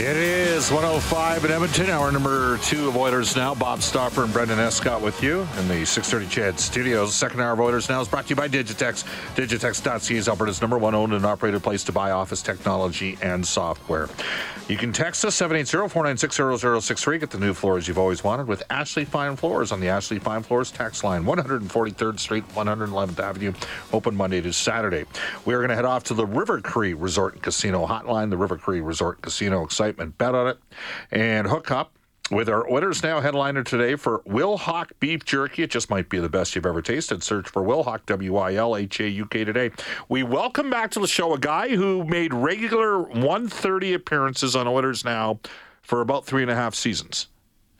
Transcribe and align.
It 0.00 0.16
is 0.16 0.72
105 0.72 1.44
in 1.44 1.50
Edmonton, 1.50 1.90
hour 1.90 2.10
number 2.10 2.56
two 2.62 2.88
of 2.88 2.96
Oilers 2.96 3.36
Now. 3.36 3.54
Bob 3.54 3.82
Stauffer 3.82 4.24
and 4.24 4.32
Brendan 4.32 4.58
Escott 4.58 5.02
with 5.02 5.22
you 5.22 5.46
in 5.58 5.68
the 5.68 5.84
630 5.84 6.26
CHED 6.26 6.58
studios. 6.58 7.14
Second 7.14 7.40
hour 7.40 7.52
of 7.52 7.60
Oilers 7.60 7.90
Now 7.90 8.00
is 8.00 8.08
brought 8.08 8.24
to 8.24 8.30
you 8.30 8.36
by 8.36 8.48
Digitex. 8.48 9.04
Digitex.ca 9.34 10.16
is 10.16 10.26
Alberta's 10.26 10.62
number 10.62 10.78
one 10.78 10.94
owned 10.94 11.12
and 11.12 11.26
operated 11.26 11.62
place 11.62 11.84
to 11.84 11.92
buy 11.92 12.12
office 12.12 12.40
technology 12.40 13.18
and 13.20 13.46
software. 13.46 14.08
You 14.70 14.76
can 14.76 14.92
text 14.92 15.24
us 15.24 15.36
780-496-0063. 15.38 17.20
Get 17.20 17.30
the 17.30 17.38
new 17.40 17.52
floors 17.52 17.88
you've 17.88 17.98
always 17.98 18.22
wanted 18.22 18.46
with 18.46 18.62
Ashley 18.70 19.04
Fine 19.04 19.34
Floors 19.34 19.72
on 19.72 19.80
the 19.80 19.88
Ashley 19.88 20.20
Fine 20.20 20.44
Floors 20.44 20.70
tax 20.70 21.02
line, 21.02 21.24
143rd 21.24 22.20
Street, 22.20 22.48
111th 22.50 23.18
Avenue, 23.18 23.52
open 23.92 24.14
Monday 24.14 24.40
to 24.40 24.52
Saturday. 24.52 25.06
We 25.44 25.54
are 25.54 25.58
going 25.58 25.70
to 25.70 25.74
head 25.74 25.84
off 25.84 26.04
to 26.04 26.14
the 26.14 26.24
River 26.24 26.60
Cree 26.60 26.94
Resort 26.94 27.34
and 27.34 27.42
Casino 27.42 27.84
hotline, 27.84 28.30
the 28.30 28.36
River 28.36 28.56
Cree 28.56 28.80
Resort 28.80 29.20
Casino 29.22 29.64
excitement. 29.90 30.18
Bet 30.18 30.34
on 30.34 30.46
it 30.48 30.58
and 31.10 31.46
hook 31.46 31.70
up 31.70 31.92
with 32.30 32.48
our 32.48 32.70
Oilers 32.70 33.02
Now 33.02 33.20
headliner 33.20 33.64
today 33.64 33.96
for 33.96 34.20
Wilhauk 34.20 34.90
Beef 35.00 35.24
Jerky. 35.24 35.64
It 35.64 35.70
just 35.70 35.90
might 35.90 36.08
be 36.08 36.20
the 36.20 36.28
best 36.28 36.54
you've 36.54 36.66
ever 36.66 36.80
tasted. 36.80 37.24
Search 37.24 37.48
for 37.48 37.62
Wilhauk, 37.62 38.06
W 38.06 38.36
I 38.36 38.54
L 38.54 38.76
H 38.76 39.00
A 39.00 39.08
U 39.08 39.26
K 39.26 39.44
today. 39.44 39.72
We 40.08 40.22
welcome 40.22 40.70
back 40.70 40.92
to 40.92 41.00
the 41.00 41.08
show 41.08 41.34
a 41.34 41.38
guy 41.38 41.74
who 41.74 42.04
made 42.04 42.32
regular 42.32 43.00
130 43.00 43.94
appearances 43.94 44.54
on 44.54 44.68
Oilers 44.68 45.04
Now 45.04 45.40
for 45.82 46.00
about 46.00 46.24
three 46.24 46.42
and 46.42 46.50
a 46.50 46.54
half 46.54 46.74
seasons. 46.74 47.26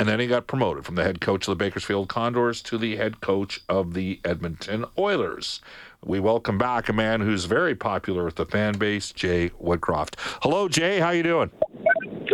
And 0.00 0.08
then 0.08 0.18
he 0.18 0.26
got 0.26 0.46
promoted 0.46 0.86
from 0.86 0.94
the 0.94 1.04
head 1.04 1.20
coach 1.20 1.46
of 1.46 1.52
the 1.52 1.62
Bakersfield 1.62 2.08
Condors 2.08 2.62
to 2.62 2.78
the 2.78 2.96
head 2.96 3.20
coach 3.20 3.60
of 3.68 3.92
the 3.92 4.18
Edmonton 4.24 4.86
Oilers. 4.98 5.60
We 6.02 6.20
welcome 6.20 6.56
back 6.56 6.88
a 6.88 6.94
man 6.94 7.20
who's 7.20 7.44
very 7.44 7.74
popular 7.74 8.24
with 8.24 8.36
the 8.36 8.46
fan 8.46 8.78
base, 8.78 9.12
Jay 9.12 9.50
Woodcroft. 9.62 10.14
Hello, 10.40 10.66
Jay. 10.66 10.98
How 11.00 11.10
you 11.10 11.22
doing? 11.22 11.50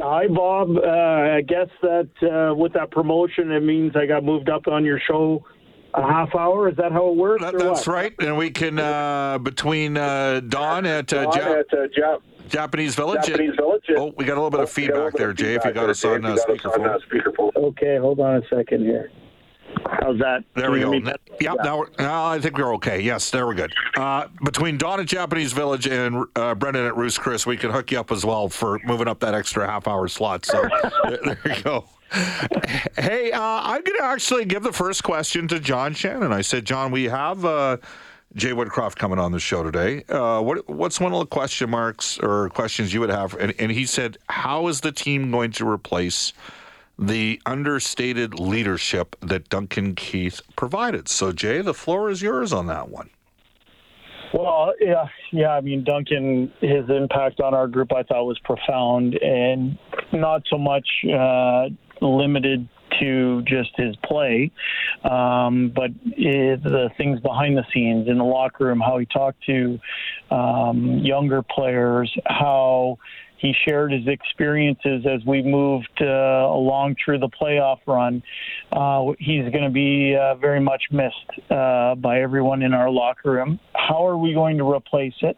Hi, 0.02 0.27
Bob. 0.28 0.77
Uh, 0.77 0.80
I 1.36 1.42
guess 1.42 1.69
that 1.83 2.08
uh, 2.22 2.55
with 2.55 2.72
that 2.75 2.91
promotion, 2.91 3.50
it 3.52 3.61
means 3.62 3.94
I 3.97 4.06
got 4.06 4.25
moved 4.25 4.48
up 4.48 4.66
on 4.69 4.84
your 4.84 5.00
show 5.00 5.44
a 5.94 6.03
half 6.03 6.34
hour. 6.34 6.69
Is 6.69 6.77
that 6.77 6.92
how 6.92 7.08
it 7.08 7.16
works? 7.16 7.42
That, 7.42 7.58
that's 7.58 7.86
what? 7.86 7.94
right. 7.94 8.14
And 8.20 8.36
we 8.36 8.50
can 8.50 8.78
uh, 8.78 9.38
between 9.38 9.97
uh, 9.97 10.41
Don 10.41 10.86
at 10.86 11.12
uh, 11.12 11.27
Jap- 11.30 11.61
at, 11.61 11.78
uh, 11.78 11.86
Jap- 11.97 12.22
Japanese 12.48 12.94
Village. 12.94 13.27
Japanese 13.27 13.55
Village. 13.56 13.84
Oh, 13.97 14.12
we 14.16 14.25
got 14.25 14.34
a 14.34 14.42
little 14.42 14.50
bit 14.50 14.61
of 14.61 14.69
Oh, 14.69 14.80
we 14.80 14.86
got 14.88 14.94
a 14.97 15.11
feedback 15.11 15.12
there, 15.14 15.33
Jay. 15.33 15.55
If 15.55 15.64
you 15.64 15.72
got 15.72 15.83
there, 15.83 15.91
us 15.91 16.05
on 16.05 16.25
uh, 16.25 16.34
got 16.34 16.38
us 16.38 16.44
on, 16.48 16.56
speakerphone. 16.58 16.86
uh, 16.86 16.98
speakerphone. 16.98 17.56
Okay, 17.56 17.97
hold 17.98 18.20
on 18.20 18.36
a 18.36 18.42
second 18.48 18.83
here. 18.83 19.10
How's 19.84 20.19
that? 20.19 20.44
There 20.55 20.70
we 20.70 20.80
go. 20.80 20.92
Yep, 21.41 21.56
now, 21.64 21.78
we're, 21.78 21.86
now 21.98 22.27
I 22.27 22.41
think 22.41 22.56
we're 22.56 22.74
okay. 22.77 23.00
Yes, 23.00 23.30
there 23.30 23.46
we're 23.46 23.55
good. 23.55 23.72
Uh, 23.96 24.28
between 24.44 24.78
Don 24.78 25.00
at 25.00 25.06
Japanese 25.06 25.52
Village 25.52 25.86
and 25.86 26.24
uh, 26.36 26.55
Brendan 26.55 26.86
at 26.86 26.96
Ruth's 26.96 27.19
Chris, 27.19 27.46
we 27.46 27.56
can 27.56 27.70
hook 27.70 27.91
you 27.91 28.00
up 28.00 28.12
as 28.12 28.24
well 28.24 28.48
for 28.48 28.80
moving 28.84 29.08
up 29.08 29.20
that 29.20 29.34
extra 29.34 29.66
half 29.66 29.88
hour 29.88 30.08
slot. 30.08 30.47
So 30.47 30.69
there, 31.04 31.19
there 31.24 31.56
you 31.56 31.62
go. 31.62 31.84
Hey, 32.97 33.32
uh, 33.32 33.41
I'm 33.41 33.82
going 33.82 33.98
to 33.98 34.04
actually 34.04 34.44
give 34.44 34.62
the 34.62 34.72
first 34.72 35.02
question 35.02 35.48
to 35.48 35.60
John 35.60 35.92
Shannon. 35.92 36.32
I 36.32 36.41
said, 36.41 36.64
John, 36.64 36.92
we 36.92 37.04
have 37.04 37.44
uh, 37.44 37.78
Jay 38.34 38.52
Woodcroft 38.52 38.97
coming 38.97 39.19
on 39.19 39.32
the 39.32 39.41
show 39.41 39.62
today. 39.62 40.04
Uh, 40.04 40.41
what, 40.41 40.69
what's 40.69 41.00
one 41.00 41.12
of 41.12 41.19
the 41.19 41.27
question 41.27 41.70
marks 41.70 42.19
or 42.19 42.48
questions 42.50 42.94
you 42.94 43.00
would 43.00 43.10
have? 43.10 43.34
And, 43.34 43.54
and 43.58 43.72
he 43.72 43.86
said, 43.86 44.19
How 44.28 44.69
is 44.69 44.80
the 44.80 44.92
team 44.92 45.30
going 45.30 45.52
to 45.52 45.69
replace 45.69 46.32
the 46.98 47.41
understated 47.47 48.39
leadership 48.39 49.16
that 49.20 49.48
Duncan 49.48 49.94
Keith 49.94 50.41
provided? 50.56 51.08
So, 51.08 51.33
Jay, 51.33 51.61
the 51.61 51.75
floor 51.75 52.11
is 52.11 52.22
yours 52.22 52.53
on 52.53 52.66
that 52.66 52.88
one. 52.88 53.11
Well, 54.33 54.75
yeah, 54.80 55.06
yeah. 55.33 55.50
I 55.50 55.61
mean, 55.61 55.84
Duncan, 55.84 56.53
his 56.61 56.88
impact 56.91 57.41
on 57.41 57.55
our 57.55 57.69
group, 57.69 57.93
I 57.93 58.03
thought 58.03 58.25
was 58.25 58.38
profound, 58.41 59.15
and 59.15 59.78
not 60.12 60.43
so 60.50 60.59
much 60.59 60.87
uh, 61.04 61.69
limited 62.00 62.69
to 63.00 63.43
just 63.43 63.70
his 63.76 63.94
play, 64.04 64.50
um, 65.04 65.72
but 65.75 65.91
it, 66.04 66.62
the 66.62 66.88
things 66.97 67.20
behind 67.20 67.56
the 67.56 67.65
scenes 67.72 68.09
in 68.09 68.19
the 68.19 68.25
locker 68.25 68.66
room, 68.66 68.81
how 68.81 68.99
he 68.99 69.06
talked 69.06 69.43
to 69.44 69.78
um, 70.31 70.99
younger 70.99 71.43
players, 71.43 72.15
how 72.26 72.99
he 73.46 73.54
shared 73.64 73.92
his 73.92 74.06
experiences 74.08 75.06
as 75.06 75.24
we 75.24 75.42
moved 75.42 76.00
uh, 76.00 76.04
along 76.04 76.96
through 77.02 77.18
the 77.18 77.28
playoff 77.28 77.78
run. 77.86 78.22
Uh, 78.72 79.12
he's 79.18 79.48
going 79.52 79.64
to 79.64 79.70
be 79.70 80.16
uh, 80.16 80.34
very 80.34 80.60
much 80.60 80.82
missed 80.90 81.50
uh, 81.50 81.94
by 81.94 82.20
everyone 82.20 82.62
in 82.62 82.74
our 82.74 82.90
locker 82.90 83.30
room. 83.30 83.60
How 83.74 84.04
are 84.06 84.18
we 84.18 84.34
going 84.34 84.58
to 84.58 84.68
replace 84.68 85.14
it? 85.22 85.36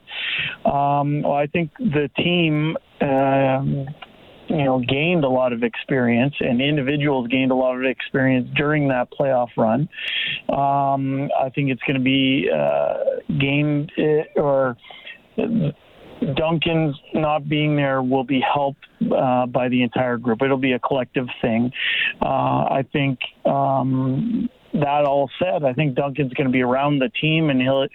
Um, 0.64 1.22
well, 1.22 1.34
I 1.34 1.46
think 1.46 1.70
the 1.78 2.10
team. 2.16 2.76
Um, 3.00 3.86
you 4.48 4.64
know, 4.64 4.80
gained 4.80 5.24
a 5.24 5.28
lot 5.28 5.52
of 5.52 5.62
experience, 5.62 6.34
and 6.40 6.62
individuals 6.62 7.28
gained 7.28 7.50
a 7.50 7.54
lot 7.54 7.76
of 7.76 7.84
experience 7.84 8.48
during 8.56 8.88
that 8.88 9.08
playoff 9.12 9.48
run. 9.58 9.90
Um, 10.48 11.28
I 11.38 11.50
think 11.54 11.68
it's 11.68 11.82
going 11.82 11.98
to 11.98 12.02
be 12.02 12.48
uh, 12.50 12.94
gained 13.38 13.92
uh, 13.98 14.40
or 14.40 14.78
Duncan's 16.34 16.96
not 17.14 17.48
being 17.48 17.76
there 17.76 18.02
will 18.02 18.24
be 18.24 18.40
helped 18.40 18.86
uh, 19.00 19.46
by 19.46 19.68
the 19.68 19.82
entire 19.82 20.16
group. 20.16 20.42
It'll 20.42 20.56
be 20.56 20.72
a 20.72 20.78
collective 20.78 21.28
thing. 21.40 21.72
Uh, 22.20 22.26
I 22.26 22.84
think. 22.92 23.20
Um, 23.44 24.48
that 24.74 25.04
all 25.04 25.30
said, 25.38 25.64
I 25.64 25.72
think 25.72 25.94
Duncan's 25.94 26.32
going 26.34 26.46
to 26.46 26.52
be 26.52 26.62
around 26.62 26.98
the 26.98 27.08
team, 27.08 27.50
and 27.50 27.60
he'll 27.60 27.86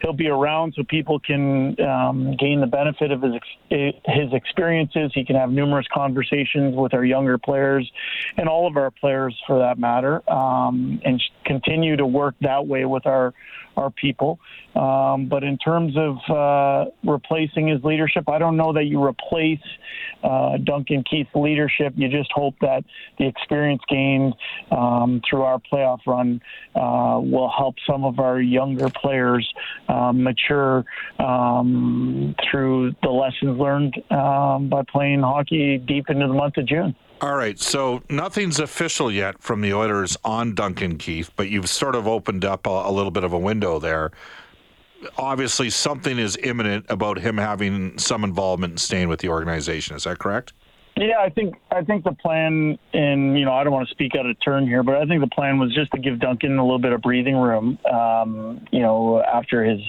he'll 0.00 0.12
be 0.12 0.28
around 0.28 0.74
so 0.74 0.82
people 0.82 1.20
can 1.20 1.78
um, 1.80 2.36
gain 2.36 2.60
the 2.60 2.66
benefit 2.66 3.10
of 3.10 3.22
his 3.22 3.34
his 3.68 4.32
experiences. 4.32 5.12
He 5.14 5.24
can 5.24 5.36
have 5.36 5.50
numerous 5.50 5.86
conversations 5.92 6.74
with 6.74 6.94
our 6.94 7.04
younger 7.04 7.38
players, 7.38 7.90
and 8.36 8.48
all 8.48 8.66
of 8.66 8.76
our 8.76 8.90
players 8.90 9.38
for 9.46 9.58
that 9.58 9.78
matter, 9.78 10.28
um, 10.30 11.00
and 11.04 11.22
continue 11.44 11.96
to 11.96 12.06
work 12.06 12.34
that 12.40 12.66
way 12.66 12.84
with 12.84 13.06
our 13.06 13.34
our 13.76 13.90
people. 13.90 14.38
Um, 14.74 15.28
but 15.28 15.44
in 15.44 15.56
terms 15.58 15.94
of 15.96 16.16
uh, 16.28 16.90
replacing 17.04 17.68
his 17.68 17.82
leadership, 17.84 18.28
I 18.28 18.38
don't 18.38 18.56
know 18.56 18.72
that 18.72 18.84
you 18.84 19.02
replace 19.02 19.60
uh, 20.22 20.56
Duncan 20.58 21.04
Keith's 21.08 21.30
leadership. 21.34 21.92
You 21.96 22.08
just 22.08 22.30
hope 22.32 22.54
that 22.60 22.84
the 23.18 23.26
experience 23.26 23.82
gained 23.88 24.34
um, 24.70 25.20
through 25.28 25.42
our 25.42 25.60
playoff 25.72 26.00
run 26.06 26.40
uh, 26.74 27.20
will 27.20 27.52
help 27.56 27.76
some 27.88 28.04
of 28.04 28.18
our 28.18 28.40
younger 28.40 28.88
players 29.00 29.48
um, 29.88 30.22
mature 30.22 30.84
um, 31.18 32.34
through 32.50 32.94
the 33.02 33.10
lessons 33.10 33.58
learned 33.58 33.94
um, 34.10 34.68
by 34.68 34.82
playing 34.90 35.20
hockey 35.20 35.78
deep 35.78 36.06
into 36.08 36.26
the 36.26 36.34
month 36.34 36.56
of 36.56 36.66
June. 36.66 36.94
All 37.20 37.36
right, 37.36 37.58
so 37.58 38.02
nothing's 38.10 38.58
official 38.58 39.10
yet 39.10 39.40
from 39.40 39.60
the 39.60 39.72
Oilers 39.72 40.16
on 40.24 40.54
Duncan 40.54 40.98
Keith, 40.98 41.30
but 41.36 41.48
you've 41.48 41.68
sort 41.68 41.94
of 41.94 42.06
opened 42.06 42.44
up 42.44 42.66
a, 42.66 42.70
a 42.70 42.92
little 42.92 43.10
bit 43.10 43.24
of 43.24 43.32
a 43.32 43.38
window 43.38 43.78
there. 43.78 44.10
Obviously, 45.16 45.70
something 45.70 46.18
is 46.18 46.36
imminent 46.42 46.86
about 46.88 47.18
him 47.18 47.38
having 47.38 47.98
some 47.98 48.24
involvement 48.24 48.72
in 48.72 48.76
staying 48.78 49.08
with 49.08 49.20
the 49.20 49.28
organization. 49.28 49.96
Is 49.96 50.04
that 50.04 50.18
correct? 50.18 50.52
Yeah, 50.96 51.18
I 51.18 51.28
think 51.28 51.56
I 51.72 51.82
think 51.82 52.04
the 52.04 52.12
plan, 52.12 52.78
and 52.92 53.36
you 53.38 53.44
know, 53.44 53.52
I 53.52 53.64
don't 53.64 53.72
want 53.72 53.88
to 53.88 53.94
speak 53.94 54.12
out 54.16 54.26
of 54.26 54.36
turn 54.40 54.66
here, 54.66 54.82
but 54.82 54.96
I 54.96 55.04
think 55.06 55.20
the 55.20 55.34
plan 55.34 55.58
was 55.58 55.74
just 55.74 55.90
to 55.92 55.98
give 55.98 56.20
Duncan 56.20 56.56
a 56.56 56.62
little 56.62 56.78
bit 56.78 56.92
of 56.92 57.02
breathing 57.02 57.36
room. 57.36 57.78
Um, 57.92 58.64
you 58.70 58.80
know, 58.80 59.20
after 59.22 59.64
his 59.64 59.80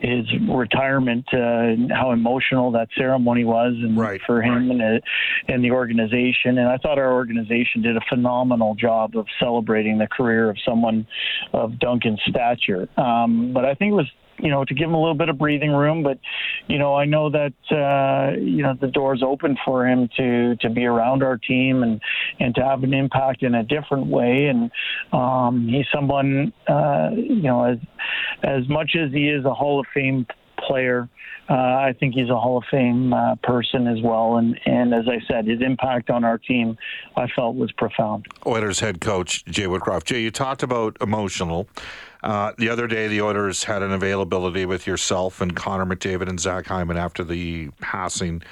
his 0.00 0.26
retirement, 0.48 1.26
uh, 1.32 1.94
how 1.94 2.12
emotional 2.12 2.70
that 2.72 2.88
ceremony 2.96 3.44
was, 3.44 3.74
and 3.76 3.96
Right. 3.96 4.20
for 4.26 4.42
him 4.42 4.70
and 4.70 4.82
uh, 4.82 5.00
and 5.48 5.64
the 5.64 5.70
organization. 5.70 6.58
And 6.58 6.68
I 6.68 6.76
thought 6.76 6.98
our 6.98 7.12
organization 7.12 7.82
did 7.82 7.96
a 7.96 8.02
phenomenal 8.08 8.74
job 8.74 9.16
of 9.16 9.26
celebrating 9.40 9.98
the 9.98 10.06
career 10.06 10.50
of 10.50 10.56
someone 10.64 11.06
of 11.52 11.78
Duncan's 11.78 12.20
stature. 12.28 12.88
Um, 12.98 13.52
but 13.52 13.64
I 13.64 13.74
think 13.74 13.92
it 13.92 13.96
was 13.96 14.10
you 14.38 14.50
know, 14.50 14.64
to 14.64 14.74
give 14.74 14.88
him 14.88 14.94
a 14.94 15.00
little 15.00 15.14
bit 15.14 15.28
of 15.28 15.38
breathing 15.38 15.72
room. 15.72 16.02
But, 16.02 16.18
you 16.66 16.78
know, 16.78 16.94
I 16.94 17.04
know 17.04 17.30
that, 17.30 17.54
uh, 17.70 18.38
you 18.38 18.62
know, 18.62 18.74
the 18.78 18.88
door's 18.88 19.22
open 19.22 19.56
for 19.64 19.86
him 19.86 20.08
to, 20.16 20.56
to 20.56 20.70
be 20.70 20.84
around 20.84 21.22
our 21.22 21.38
team 21.38 21.82
and, 21.82 22.00
and 22.38 22.54
to 22.56 22.62
have 22.62 22.82
an 22.82 22.92
impact 22.92 23.42
in 23.42 23.54
a 23.54 23.62
different 23.62 24.06
way. 24.06 24.46
And 24.46 24.70
um, 25.12 25.68
he's 25.68 25.86
someone, 25.92 26.52
uh, 26.68 27.10
you 27.14 27.42
know, 27.42 27.64
as, 27.64 27.78
as 28.42 28.68
much 28.68 28.96
as 28.96 29.12
he 29.12 29.28
is 29.28 29.44
a 29.44 29.54
Hall 29.54 29.80
of 29.80 29.86
Fame 29.94 30.26
player, 30.66 31.08
uh, 31.48 31.54
I 31.54 31.94
think 31.98 32.14
he's 32.14 32.28
a 32.28 32.38
Hall 32.38 32.58
of 32.58 32.64
Fame 32.70 33.12
uh, 33.12 33.36
person 33.36 33.86
as 33.86 34.02
well. 34.02 34.36
And, 34.36 34.58
and 34.66 34.92
as 34.92 35.04
I 35.08 35.20
said, 35.28 35.46
his 35.46 35.60
impact 35.60 36.10
on 36.10 36.24
our 36.24 36.38
team, 36.38 36.76
I 37.16 37.28
felt 37.28 37.54
was 37.54 37.70
profound. 37.72 38.26
Oilers 38.44 38.80
head 38.80 39.00
coach 39.00 39.44
Jay 39.44 39.64
Woodcroft. 39.66 40.04
Jay, 40.04 40.22
you 40.22 40.30
talked 40.30 40.62
about 40.62 40.96
emotional. 41.00 41.68
Uh, 42.22 42.52
the 42.58 42.68
other 42.68 42.88
day, 42.88 43.06
the 43.06 43.22
Oilers 43.22 43.64
had 43.64 43.82
an 43.82 43.92
availability 43.92 44.66
with 44.66 44.86
yourself 44.86 45.40
and 45.40 45.54
Connor 45.54 45.86
McDavid 45.86 46.28
and 46.28 46.40
Zach 46.40 46.66
Hyman 46.66 46.96
after 46.96 47.22
the 47.22 47.70
passing 47.80 48.42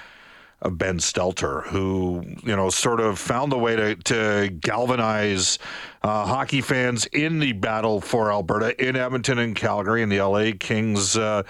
of 0.65 0.79
Ben 0.79 0.99
Stelter, 0.99 1.67
who 1.67 2.25
you 2.43 2.57
know 2.57 2.71
sort 2.71 3.01
of 3.01 3.19
found 3.19 3.53
the 3.53 3.59
way 3.59 3.77
to 3.77 3.95
to 3.95 4.49
galvanize 4.61 5.59
uh, 6.03 6.27
hockey 6.27 6.63
fans 6.63 7.07
in 7.07 7.39
the 7.39 7.53
battle 7.53 8.01
for 8.01 8.33
Alberta 8.33 8.75
in 8.85 8.97
Edmonton 8.97 9.39
and 9.39 9.55
Calgary 9.55 10.03
and 10.03 10.11
the 10.11 10.21
LA 10.21 10.53
Kings 10.59 11.17
uh, 11.17 11.43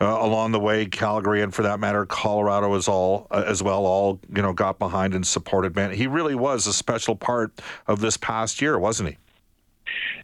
uh, 0.00 0.06
along 0.06 0.52
the 0.52 0.60
way. 0.60 0.84
Calgary 0.86 1.42
and 1.42 1.54
for 1.54 1.62
that 1.62 1.80
matter, 1.80 2.04
Colorado 2.04 2.74
as 2.74 2.88
all 2.88 3.26
uh, 3.30 3.44
as 3.46 3.62
well. 3.62 3.86
All 3.86 4.20
you 4.34 4.42
know 4.42 4.52
got 4.52 4.78
behind 4.78 5.14
and 5.14 5.26
supported 5.26 5.72
Ben. 5.72 5.90
He 5.90 6.06
really 6.06 6.34
was 6.34 6.66
a 6.66 6.72
special 6.72 7.16
part 7.16 7.60
of 7.86 8.00
this 8.00 8.16
past 8.18 8.60
year, 8.60 8.78
wasn't 8.78 9.10
he? 9.10 9.16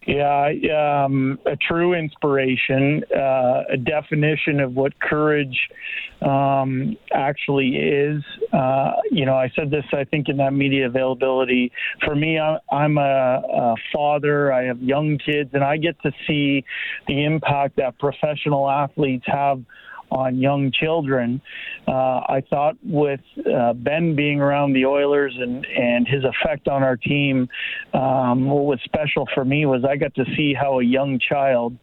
Yeah, 0.06 1.04
um, 1.04 1.38
a 1.46 1.56
true 1.56 1.94
inspiration, 1.94 3.02
uh, 3.16 3.62
a 3.72 3.76
definition 3.78 4.60
of 4.60 4.74
what 4.74 4.98
courage 5.00 5.58
um, 6.20 6.96
actually 7.12 7.76
is. 7.76 8.22
Uh, 8.52 8.92
you 9.10 9.24
know, 9.24 9.34
I 9.34 9.50
said 9.56 9.70
this, 9.70 9.84
I 9.94 10.04
think, 10.04 10.28
in 10.28 10.36
that 10.38 10.52
media 10.52 10.86
availability. 10.86 11.72
For 12.04 12.14
me, 12.14 12.38
I'm 12.38 12.98
a, 12.98 13.00
a 13.00 13.74
father, 13.94 14.52
I 14.52 14.64
have 14.64 14.82
young 14.82 15.18
kids, 15.24 15.50
and 15.54 15.64
I 15.64 15.78
get 15.78 16.00
to 16.02 16.12
see 16.26 16.64
the 17.06 17.24
impact 17.24 17.76
that 17.76 17.98
professional 17.98 18.70
athletes 18.70 19.24
have 19.26 19.62
on 20.14 20.38
young 20.38 20.70
children. 20.72 21.42
Uh, 21.86 22.22
I 22.28 22.42
thought 22.48 22.76
with 22.84 23.20
uh, 23.52 23.72
Ben 23.72 24.14
being 24.14 24.40
around 24.40 24.72
the 24.72 24.86
Oilers 24.86 25.34
and, 25.38 25.66
and 25.66 26.06
his 26.06 26.22
effect 26.24 26.68
on 26.68 26.82
our 26.82 26.96
team, 26.96 27.48
um, 27.92 28.46
what 28.46 28.64
was 28.64 28.80
special 28.84 29.26
for 29.34 29.44
me 29.44 29.66
was 29.66 29.84
I 29.84 29.96
got 29.96 30.14
to 30.14 30.24
see 30.36 30.54
how 30.54 30.78
a 30.80 30.84
young 30.84 31.18
child 31.18 31.76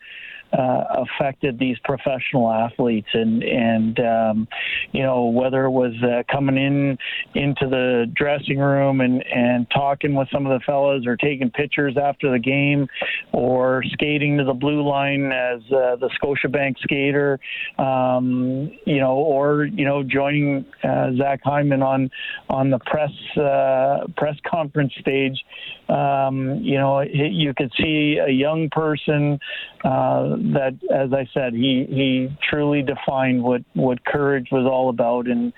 uh, 0.57 1.05
affected 1.05 1.57
these 1.57 1.77
professional 1.83 2.51
athletes, 2.51 3.07
and 3.13 3.43
and 3.43 3.99
um, 3.99 4.47
you 4.91 5.01
know 5.01 5.25
whether 5.25 5.65
it 5.65 5.71
was 5.71 5.93
uh, 6.03 6.23
coming 6.31 6.57
in 6.57 6.97
into 7.35 7.67
the 7.69 8.05
dressing 8.13 8.59
room 8.59 9.01
and 9.01 9.23
and 9.27 9.67
talking 9.71 10.13
with 10.13 10.27
some 10.31 10.45
of 10.45 10.51
the 10.51 10.63
fellas, 10.65 11.05
or 11.05 11.15
taking 11.15 11.49
pictures 11.51 11.95
after 12.01 12.31
the 12.31 12.39
game, 12.39 12.87
or 13.31 13.83
skating 13.93 14.37
to 14.37 14.43
the 14.43 14.53
blue 14.53 14.87
line 14.87 15.31
as 15.31 15.61
uh, 15.71 15.95
the 15.95 16.09
Scotiabank 16.21 16.77
skater, 16.79 17.39
um, 17.77 18.71
you 18.85 18.99
know, 18.99 19.15
or 19.15 19.65
you 19.65 19.85
know 19.85 20.03
joining 20.03 20.65
uh, 20.83 21.11
Zach 21.17 21.41
Hyman 21.43 21.81
on 21.81 22.09
on 22.49 22.69
the 22.69 22.79
press 22.79 23.11
uh, 23.37 24.07
press 24.17 24.35
conference 24.49 24.93
stage. 24.99 25.39
Um, 25.87 26.59
you 26.61 26.77
know, 26.77 27.01
you 27.01 27.53
could 27.53 27.71
see 27.77 28.17
a 28.17 28.31
young 28.31 28.69
person 28.69 29.39
uh, 29.83 30.37
that, 30.53 30.77
as 30.93 31.13
I 31.13 31.27
said, 31.33 31.53
he 31.53 31.85
he 31.89 32.29
truly 32.49 32.81
defined 32.81 33.43
what 33.43 33.61
what 33.73 34.03
courage 34.05 34.47
was 34.51 34.65
all 34.65 34.89
about, 34.89 35.27
and 35.27 35.53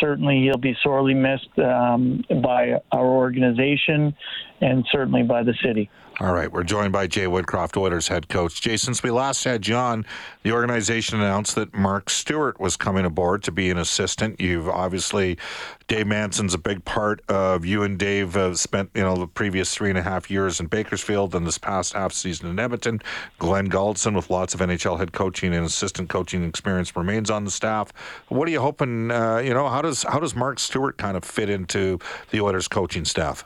certainly 0.00 0.42
he'll 0.42 0.58
be 0.58 0.76
sorely 0.82 1.14
missed 1.14 1.58
um, 1.58 2.24
by 2.42 2.74
our 2.92 3.06
organization 3.06 4.14
and 4.60 4.86
certainly 4.90 5.22
by 5.22 5.42
the 5.42 5.54
city. 5.62 5.90
All 6.20 6.32
right, 6.32 6.52
we're 6.52 6.64
joined 6.64 6.92
by 6.92 7.06
Jay 7.06 7.26
Woodcroft, 7.26 7.76
Oilers 7.76 8.08
head 8.08 8.28
coach. 8.28 8.60
Jay, 8.60 8.76
since 8.76 9.04
we 9.04 9.10
last 9.12 9.44
had 9.44 9.62
John, 9.62 10.04
the 10.42 10.50
organization 10.50 11.20
announced 11.20 11.54
that 11.54 11.72
Mark 11.72 12.10
Stuart 12.10 12.58
was 12.58 12.76
coming 12.76 13.04
aboard 13.04 13.44
to 13.44 13.52
be 13.52 13.70
an 13.70 13.78
assistant. 13.78 14.40
You've 14.40 14.68
obviously, 14.68 15.38
Dave 15.86 16.08
Manson's 16.08 16.54
a 16.54 16.58
big 16.58 16.84
part 16.84 17.22
of 17.28 17.64
you 17.64 17.84
and 17.84 17.96
Dave 17.96 18.36
spent, 18.54 18.90
you 18.96 19.02
know, 19.02 19.14
the 19.14 19.28
previous 19.28 19.72
three 19.72 19.90
and 19.90 19.98
a 19.98 20.02
half 20.02 20.28
years 20.28 20.58
in 20.58 20.66
Bakersfield 20.66 21.36
and 21.36 21.46
this 21.46 21.56
past 21.56 21.92
half 21.92 22.12
season 22.12 22.50
in 22.50 22.58
Edmonton. 22.58 23.00
Glenn 23.38 23.70
Gulutzan, 23.70 24.16
with 24.16 24.28
lots 24.28 24.54
of 24.54 24.60
NHL 24.60 24.98
head 24.98 25.12
coaching 25.12 25.54
and 25.54 25.64
assistant 25.64 26.08
coaching 26.08 26.42
experience, 26.42 26.96
remains 26.96 27.30
on 27.30 27.44
the 27.44 27.52
staff. 27.52 27.92
What 28.26 28.48
are 28.48 28.50
you 28.50 28.60
hoping? 28.60 29.12
Uh, 29.12 29.36
you 29.36 29.54
know, 29.54 29.68
how 29.68 29.82
does 29.82 30.02
how 30.02 30.18
does 30.18 30.34
Mark 30.34 30.58
Stuart 30.58 30.98
kind 30.98 31.16
of 31.16 31.24
fit 31.24 31.48
into 31.48 32.00
the 32.32 32.40
Oilers 32.40 32.66
coaching 32.66 33.04
staff? 33.04 33.44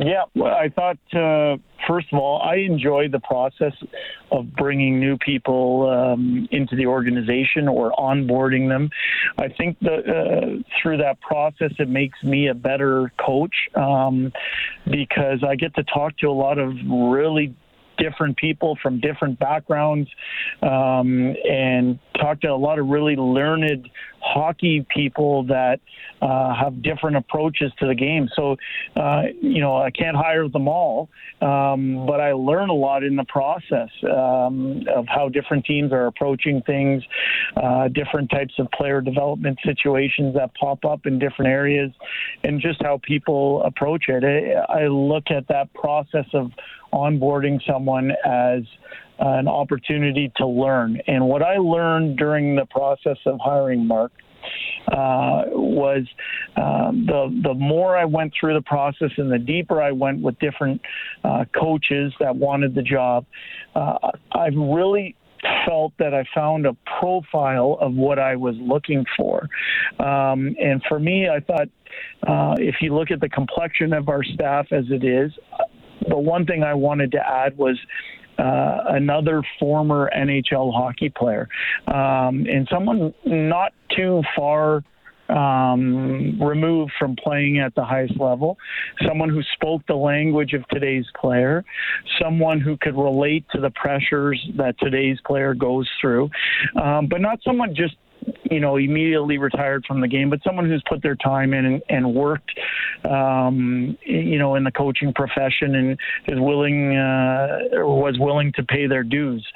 Yeah, 0.00 0.24
I 0.44 0.68
thought 0.68 0.98
uh, 1.12 1.56
first 1.88 2.06
of 2.12 2.20
all, 2.20 2.40
I 2.40 2.56
enjoy 2.56 3.08
the 3.08 3.18
process 3.18 3.72
of 4.30 4.54
bringing 4.54 5.00
new 5.00 5.16
people 5.18 5.90
um, 5.90 6.46
into 6.52 6.76
the 6.76 6.86
organization 6.86 7.66
or 7.66 7.90
onboarding 7.98 8.68
them. 8.68 8.90
I 9.38 9.48
think 9.48 9.76
that 9.80 10.08
uh, 10.08 10.62
through 10.80 10.98
that 10.98 11.20
process, 11.20 11.72
it 11.80 11.88
makes 11.88 12.22
me 12.22 12.46
a 12.46 12.54
better 12.54 13.12
coach 13.18 13.54
um, 13.74 14.32
because 14.88 15.42
I 15.42 15.56
get 15.56 15.74
to 15.74 15.82
talk 15.82 16.16
to 16.18 16.28
a 16.28 16.32
lot 16.32 16.58
of 16.58 16.74
really 16.86 17.56
different 17.98 18.36
people 18.36 18.78
from 18.82 19.00
different 19.00 19.38
backgrounds 19.38 20.08
um, 20.62 21.34
and 21.48 21.98
talk 22.18 22.40
to 22.40 22.48
a 22.48 22.56
lot 22.56 22.78
of 22.78 22.86
really 22.86 23.16
learned 23.16 23.88
hockey 24.20 24.84
people 24.94 25.44
that 25.44 25.80
uh, 26.20 26.54
have 26.54 26.82
different 26.82 27.16
approaches 27.16 27.72
to 27.78 27.86
the 27.86 27.94
game. 27.94 28.28
So, 28.34 28.56
uh, 28.96 29.22
you 29.40 29.60
know, 29.60 29.76
I 29.76 29.90
can't 29.90 30.16
hire 30.16 30.48
them 30.48 30.68
all, 30.68 31.08
um, 31.40 32.06
but 32.06 32.20
I 32.20 32.32
learn 32.32 32.68
a 32.68 32.74
lot 32.74 33.04
in 33.04 33.16
the 33.16 33.24
process 33.24 33.88
um, 34.04 34.82
of 34.94 35.06
how 35.06 35.28
different 35.28 35.64
teams 35.64 35.92
are 35.92 36.06
approaching 36.06 36.62
things, 36.66 37.02
uh, 37.56 37.88
different 37.88 38.30
types 38.30 38.54
of 38.58 38.68
player 38.72 39.00
development 39.00 39.58
situations 39.64 40.34
that 40.34 40.50
pop 40.54 40.84
up 40.84 41.06
in 41.06 41.18
different 41.18 41.50
areas, 41.50 41.90
and 42.42 42.60
just 42.60 42.82
how 42.82 43.00
people 43.02 43.62
approach 43.62 44.04
it. 44.08 44.24
I, 44.24 44.82
I 44.82 44.86
look 44.88 45.30
at 45.30 45.46
that 45.48 45.72
process 45.74 46.26
of 46.34 46.50
onboarding 46.92 47.60
someone 47.66 48.10
as 48.24 48.62
an 49.18 49.48
opportunity 49.48 50.32
to 50.36 50.46
learn. 50.46 51.00
And 51.06 51.26
what 51.26 51.42
I 51.42 51.56
learned 51.56 52.18
during 52.18 52.54
the 52.54 52.66
process 52.66 53.18
of 53.26 53.38
hiring 53.42 53.86
Mark 53.86 54.12
uh, 54.88 55.44
was 55.50 56.06
uh, 56.56 56.92
the 56.92 57.40
the 57.42 57.54
more 57.54 57.96
I 57.96 58.04
went 58.04 58.32
through 58.38 58.54
the 58.54 58.62
process 58.62 59.10
and 59.16 59.30
the 59.30 59.38
deeper 59.38 59.82
I 59.82 59.92
went 59.92 60.22
with 60.22 60.38
different 60.38 60.80
uh, 61.24 61.44
coaches 61.58 62.12
that 62.20 62.34
wanted 62.34 62.74
the 62.74 62.82
job, 62.82 63.26
uh, 63.74 63.98
I've 64.32 64.54
really 64.56 65.16
felt 65.66 65.92
that 65.98 66.14
I 66.14 66.24
found 66.34 66.66
a 66.66 66.76
profile 66.98 67.78
of 67.80 67.94
what 67.94 68.18
I 68.18 68.36
was 68.36 68.56
looking 68.58 69.04
for. 69.16 69.48
Um, 69.98 70.56
and 70.60 70.82
for 70.88 70.98
me, 70.98 71.28
I 71.28 71.40
thought 71.40 71.68
uh, 72.26 72.56
if 72.58 72.76
you 72.80 72.94
look 72.94 73.10
at 73.10 73.20
the 73.20 73.28
complexion 73.28 73.92
of 73.92 74.08
our 74.08 74.24
staff 74.24 74.66
as 74.72 74.84
it 74.90 75.04
is, 75.04 75.32
the 76.06 76.18
one 76.18 76.46
thing 76.46 76.62
I 76.62 76.74
wanted 76.74 77.12
to 77.12 77.18
add 77.18 77.56
was 77.56 77.78
uh, 78.38 78.84
another 78.90 79.42
former 79.58 80.10
NHL 80.16 80.72
hockey 80.72 81.08
player 81.08 81.48
um, 81.88 82.46
and 82.46 82.68
someone 82.70 83.12
not 83.24 83.72
too 83.96 84.22
far 84.36 84.84
um, 85.28 86.40
removed 86.40 86.92
from 86.98 87.16
playing 87.16 87.58
at 87.58 87.74
the 87.74 87.84
highest 87.84 88.18
level, 88.18 88.56
someone 89.06 89.28
who 89.28 89.42
spoke 89.54 89.82
the 89.86 89.94
language 89.94 90.54
of 90.54 90.66
today's 90.68 91.04
player, 91.20 91.64
someone 92.20 92.60
who 92.60 92.76
could 92.78 92.96
relate 92.96 93.44
to 93.52 93.60
the 93.60 93.70
pressures 93.70 94.42
that 94.56 94.78
today's 94.78 95.18
player 95.26 95.54
goes 95.54 95.88
through, 96.00 96.30
um, 96.82 97.08
but 97.08 97.20
not 97.20 97.40
someone 97.44 97.74
just 97.74 97.96
you 98.50 98.60
know, 98.60 98.76
immediately 98.76 99.38
retired 99.38 99.84
from 99.86 100.00
the 100.00 100.08
game, 100.08 100.30
but 100.30 100.40
someone 100.42 100.68
who's 100.68 100.82
put 100.88 101.02
their 101.02 101.16
time 101.16 101.52
in 101.52 101.64
and, 101.64 101.82
and 101.88 102.14
worked, 102.14 102.50
um, 103.08 103.96
you 104.04 104.38
know, 104.38 104.54
in 104.54 104.64
the 104.64 104.70
coaching 104.70 105.12
profession 105.12 105.74
and 105.74 105.92
is 106.28 106.40
willing 106.40 106.96
uh, 106.96 107.58
or 107.72 108.00
was 108.00 108.16
willing 108.18 108.52
to 108.54 108.62
pay 108.62 108.86
their 108.86 109.02
dues. 109.02 109.46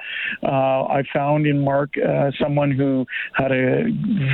Uh, 0.42 0.84
I 0.84 1.02
found 1.12 1.46
in 1.46 1.64
Mark 1.64 1.94
uh, 1.96 2.30
someone 2.40 2.70
who 2.70 3.06
had 3.34 3.52
a 3.52 3.84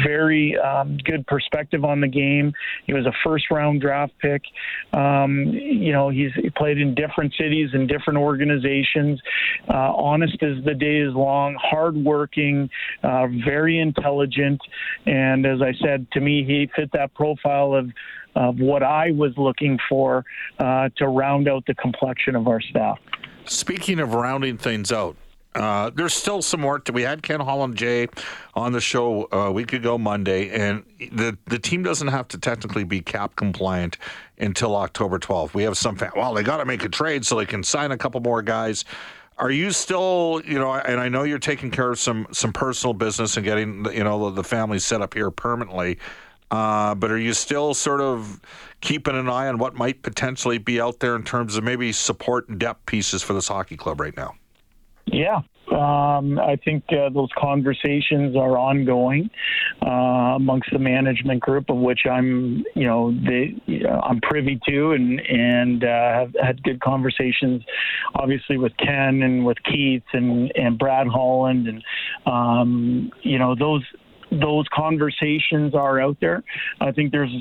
very 0.05 0.57
um, 0.59 0.99
good 1.05 1.27
perspective 1.27 1.85
on 1.85 2.01
the 2.01 2.09
game. 2.09 2.53
He 2.87 2.95
was 2.95 3.07
a 3.07 3.13
first 3.25 3.51
round 3.51 3.81
draft 3.81 4.13
pick. 4.21 4.43
Um, 4.93 5.45
you 5.53 5.93
know, 5.93 6.09
he's 6.09 6.31
he 6.35 6.51
played 6.51 6.79
in 6.79 6.95
different 6.95 7.33
cities 7.39 7.71
and 7.73 7.89
different 7.89 8.19
organizations. 8.19 9.21
Uh, 9.69 9.93
honest 9.95 10.43
as 10.43 10.65
the 10.65 10.75
day 10.75 10.99
is 10.99 11.15
long, 11.15 11.57
hardworking, 11.61 12.69
uh, 13.03 13.27
very 13.45 13.79
intelligent 13.79 14.18
intelligent, 14.19 14.61
and 15.07 15.47
as 15.47 15.63
I 15.63 15.73
said, 15.83 16.11
to 16.13 16.21
me, 16.21 16.45
he 16.45 16.71
fit 16.75 16.91
that 16.93 17.15
profile 17.15 17.75
of 17.75 17.91
of 18.35 18.61
what 18.61 18.83
I 18.85 19.11
was 19.11 19.33
looking 19.37 19.79
for 19.89 20.25
uh, 20.59 20.91
to 20.97 21.09
round 21.09 21.49
out 21.49 21.65
the 21.67 21.75
complexion 21.75 22.37
of 22.37 22.47
our 22.47 22.61
staff. 22.61 22.99
Speaking 23.47 23.99
of 23.99 24.15
rounding 24.15 24.59
things 24.59 24.93
out, 24.93 25.17
uh, 25.57 25.91
there's 25.91 26.15
still 26.15 26.41
some 26.41 26.63
work. 26.63 26.85
To, 26.85 26.93
we 26.93 27.03
had 27.03 27.23
Ken 27.23 27.41
Holland 27.41 27.77
Jay 27.77 28.07
on 28.55 28.73
the 28.73 28.81
show 28.81 29.27
a 29.33 29.51
week 29.51 29.73
ago 29.73 29.99
Monday, 29.99 30.51
and 30.51 30.85
the 31.11 31.37
the 31.47 31.59
team 31.59 31.83
doesn't 31.83 32.09
have 32.09 32.29
to 32.29 32.39
technically 32.39 32.85
be 32.85 33.01
cap 33.01 33.35
compliant 33.35 33.97
until 34.39 34.77
October 34.77 35.19
12th. 35.19 35.55
We 35.55 35.65
have 35.65 35.77
some. 35.77 35.97
fan, 35.97 36.13
Well, 36.15 36.35
they 36.35 36.43
got 36.43 36.59
to 36.59 36.65
make 36.65 36.85
a 36.85 36.89
trade 36.89 37.25
so 37.25 37.37
they 37.37 37.47
can 37.47 37.65
sign 37.65 37.91
a 37.91 37.99
couple 37.99 38.21
more 38.21 38.43
guys. 38.43 38.85
Are 39.39 39.51
you 39.51 39.71
still, 39.71 40.43
you 40.45 40.59
know, 40.59 40.75
and 40.75 41.01
I 41.01 41.09
know 41.09 41.23
you're 41.23 41.39
taking 41.39 41.71
care 41.71 41.93
of 41.93 41.99
some 41.99 42.27
some 42.33 42.53
personal 42.53 42.93
business 42.93 43.37
and 43.37 43.45
getting, 43.45 43.87
you 43.93 44.05
know, 44.05 44.31
the 44.31 44.45
family 44.45 44.79
set 44.79 45.01
up 45.01 45.15
here 45.15 45.31
permanently. 45.31 45.99
Uh, 46.51 46.95
but 46.95 47.11
are 47.11 47.19
you 47.19 47.35
still 47.35 47.75
sort 47.75 48.01
of 48.01 48.41
keeping 48.81 49.15
an 49.15 49.29
eye 49.29 49.49
on 49.49 49.59
what 49.59 49.75
might 49.75 50.03
potentially 50.03 50.59
be 50.59 50.81
out 50.81 50.99
there 50.99 51.15
in 51.15 51.23
terms 51.23 51.57
of 51.57 51.65
maybe 51.65 51.93
support 51.93 52.49
and 52.49 52.59
depth 52.59 52.87
pieces 52.87 53.23
for 53.23 53.35
this 53.35 53.49
hockey 53.49 53.77
club 53.77 54.01
right 54.01 54.17
now? 54.17 54.35
Yeah, 55.05 55.43
um, 55.73 56.39
I 56.39 56.57
think 56.65 56.85
uh, 56.91 57.11
those 57.11 57.29
conversations 57.37 58.37
are 58.37 58.57
ongoing 58.57 59.31
uh, 59.85 60.37
amongst 60.37 60.71
the 60.73 60.79
management 60.79 61.41
group, 61.41 61.69
of 61.69 61.77
which 61.77 62.01
I'm, 62.11 62.65
you 62.75 62.87
know, 62.87 63.13
the, 63.13 63.55
I'm 64.03 64.21
privy 64.21 64.59
to, 64.69 64.93
and 64.93 65.21
and 65.21 65.85
uh, 65.85 65.87
have 65.87 66.35
had 66.43 66.63
good 66.63 66.81
conversations, 66.81 67.63
obviously 68.15 68.57
with 68.57 68.73
Ken 68.79 69.23
and 69.23 69.45
with 69.45 69.59
Keith 69.65 70.05
and 70.13 70.51
and 70.57 70.79
Brad 70.79 71.07
Holland, 71.07 71.69
and 71.69 71.85
um, 72.27 73.11
you 73.23 73.39
know 73.39 73.55
those 73.55 73.83
those 74.31 74.67
conversations 74.73 75.75
are 75.75 76.01
out 76.01 76.17
there. 76.21 76.43
I 76.81 76.93
think 76.93 77.13
there's 77.13 77.33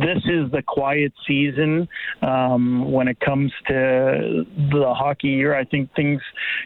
this 0.00 0.18
is 0.24 0.50
the 0.50 0.62
quiet 0.66 1.12
season 1.26 1.86
um, 2.22 2.90
when 2.90 3.08
it 3.08 3.20
comes 3.20 3.52
to 3.68 4.46
the 4.72 4.94
hockey 4.94 5.28
year. 5.28 5.54
I 5.54 5.64
think 5.64 5.94
things 5.94 6.20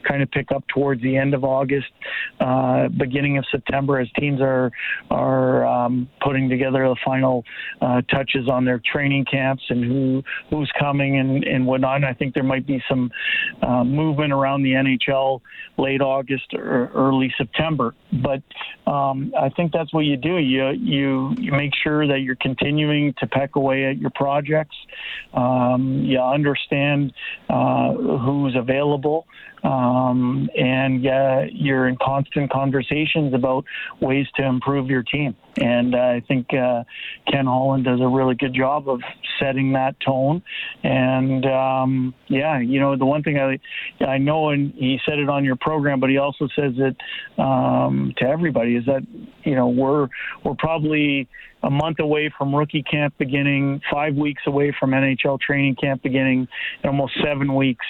kind 0.06 0.23
of 0.23 0.30
pick 0.30 0.52
up 0.52 0.62
towards 0.68 1.02
the 1.02 1.16
end 1.16 1.35
of 1.35 1.42
August, 1.42 1.88
uh, 2.38 2.88
beginning 2.88 3.37
of 3.38 3.45
September, 3.50 3.99
as 3.99 4.09
teams 4.18 4.40
are 4.40 4.71
are 5.11 5.66
um, 5.66 6.09
putting 6.23 6.49
together 6.49 6.88
the 6.88 6.97
final 7.04 7.45
uh, 7.80 8.02
touches 8.02 8.49
on 8.49 8.64
their 8.64 8.80
training 8.92 9.25
camps 9.25 9.64
and 9.71 9.85
who 9.85 10.23
who's 10.50 10.71
coming 10.78 11.18
and, 11.18 11.42
and 11.42 11.66
whatnot. 11.66 11.97
And 11.97 12.06
I 12.06 12.12
think 12.12 12.33
there 12.33 12.45
might 12.45 12.66
be 12.66 12.80
some 12.88 13.11
uh, 13.62 13.83
movement 13.83 14.33
around 14.33 14.62
the 14.62 14.73
NHL 14.73 15.40
late 15.78 16.00
August 16.00 16.54
or 16.54 16.90
early 16.95 17.33
September. 17.37 17.95
But 18.12 18.42
um, 18.87 19.33
I 19.38 19.49
think 19.49 19.73
that's 19.73 19.92
what 19.92 20.04
you 20.04 20.16
do. 20.16 20.37
You 20.37 20.71
you 20.71 21.35
you 21.38 21.52
make 21.52 21.73
sure 21.83 22.06
that 22.06 22.21
you're 22.21 22.37
continuing 22.37 23.14
to 23.18 23.26
peck 23.26 23.56
away 23.56 23.87
at 23.87 23.99
your 23.99 24.11
projects. 24.11 24.76
Um, 25.35 26.02
you 26.04 26.20
understand 26.20 27.12
uh, 27.49 27.92
who's 27.92 28.56
available, 28.56 29.26
um, 29.63 30.49
and 30.57 31.07
uh, 31.07 31.43
you're 31.51 31.89
in 31.89 31.97
constant 31.97 32.51
conversations 32.51 33.35
about 33.35 33.65
ways 34.01 34.27
to 34.37 34.45
improve 34.45 34.89
your 34.89 35.03
team. 35.03 35.35
And 35.59 35.95
uh, 35.95 35.99
I 35.99 36.23
think 36.29 36.53
uh, 36.53 36.85
Ken 37.31 37.47
Holland 37.47 37.85
does 37.85 38.01
a 38.01 38.07
really 38.07 38.35
good 38.35 38.55
job 38.55 38.89
of 38.89 39.01
setting 39.41 39.73
that 39.73 39.99
tone. 40.01 40.43
And 40.83 41.47
um, 41.47 42.15
yeah, 42.29 42.61
you 42.61 42.79
know, 42.79 42.97
the 42.97 43.07
one 43.07 43.23
thing 43.23 43.39
I 43.39 43.59
I 44.05 44.19
know, 44.19 44.51
and 44.51 44.73
he 44.75 45.01
said 45.07 45.19
it 45.19 45.29
on 45.29 45.45
your 45.45 45.57
program, 45.57 46.01
but 46.01 46.11
he 46.11 46.19
also 46.19 46.49
says 46.55 46.75
it 46.77 46.97
um, 47.39 48.15
to 48.19 48.27
everybody 48.27 48.77
is 48.77 48.85
that 48.87 49.07
you 49.45 49.55
know 49.55 49.69
we're 49.69 50.09
we're 50.45 50.55
probably 50.59 51.29
a 51.63 51.71
month 51.71 51.99
away 51.99 52.33
from 52.37 52.55
rookie 52.55 52.83
camp 52.83 53.15
beginning, 53.19 53.81
five 53.91 54.15
weeks 54.15 54.43
away 54.47 54.75
from 54.79 54.91
NHL 54.91 55.41
training 55.41 55.77
camp 55.77 56.03
beginning, 56.03 56.47
and 56.83 56.91
almost 56.91 57.15
seven 57.23 57.55
weeks 57.55 57.87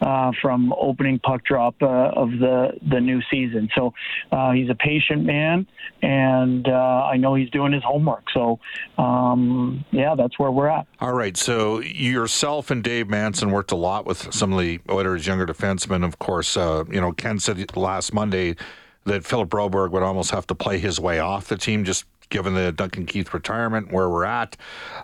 uh, 0.00 0.32
from 0.40 0.72
opening 0.72 1.17
puck 1.18 1.44
drop 1.44 1.74
uh, 1.82 1.86
of 1.86 2.30
the 2.30 2.72
the 2.90 3.00
new 3.00 3.20
season. 3.30 3.68
So 3.74 3.92
uh, 4.32 4.52
he's 4.52 4.70
a 4.70 4.74
patient 4.74 5.24
man, 5.24 5.66
and 6.02 6.66
uh, 6.68 7.08
I 7.12 7.16
know 7.16 7.34
he's 7.34 7.50
doing 7.50 7.72
his 7.72 7.82
homework. 7.84 8.24
So 8.32 8.58
um, 8.96 9.84
yeah, 9.90 10.14
that's 10.14 10.38
where 10.38 10.50
we're 10.50 10.68
at. 10.68 10.86
All 11.00 11.14
right. 11.14 11.36
So 11.36 11.80
yourself 11.80 12.70
and 12.70 12.82
Dave 12.82 13.08
Manson 13.08 13.50
worked 13.50 13.72
a 13.72 13.76
lot 13.76 14.06
with 14.06 14.32
some 14.32 14.52
of 14.52 14.58
the 14.60 14.80
Oilers' 14.90 15.26
younger 15.26 15.46
defensemen. 15.46 16.04
Of 16.04 16.18
course, 16.18 16.56
uh, 16.56 16.84
you 16.90 17.00
know 17.00 17.12
Ken 17.12 17.38
said 17.38 17.76
last 17.76 18.12
Monday 18.12 18.56
that 19.04 19.24
Philip 19.24 19.48
Broberg 19.48 19.90
would 19.90 20.02
almost 20.02 20.30
have 20.30 20.46
to 20.48 20.54
play 20.54 20.78
his 20.78 21.00
way 21.00 21.18
off 21.18 21.48
the 21.48 21.56
team 21.56 21.84
just 21.84 22.04
given 22.30 22.54
the 22.54 22.72
Duncan 22.72 23.06
Keith 23.06 23.32
retirement, 23.32 23.92
where 23.92 24.08
we're 24.08 24.24
at. 24.24 24.56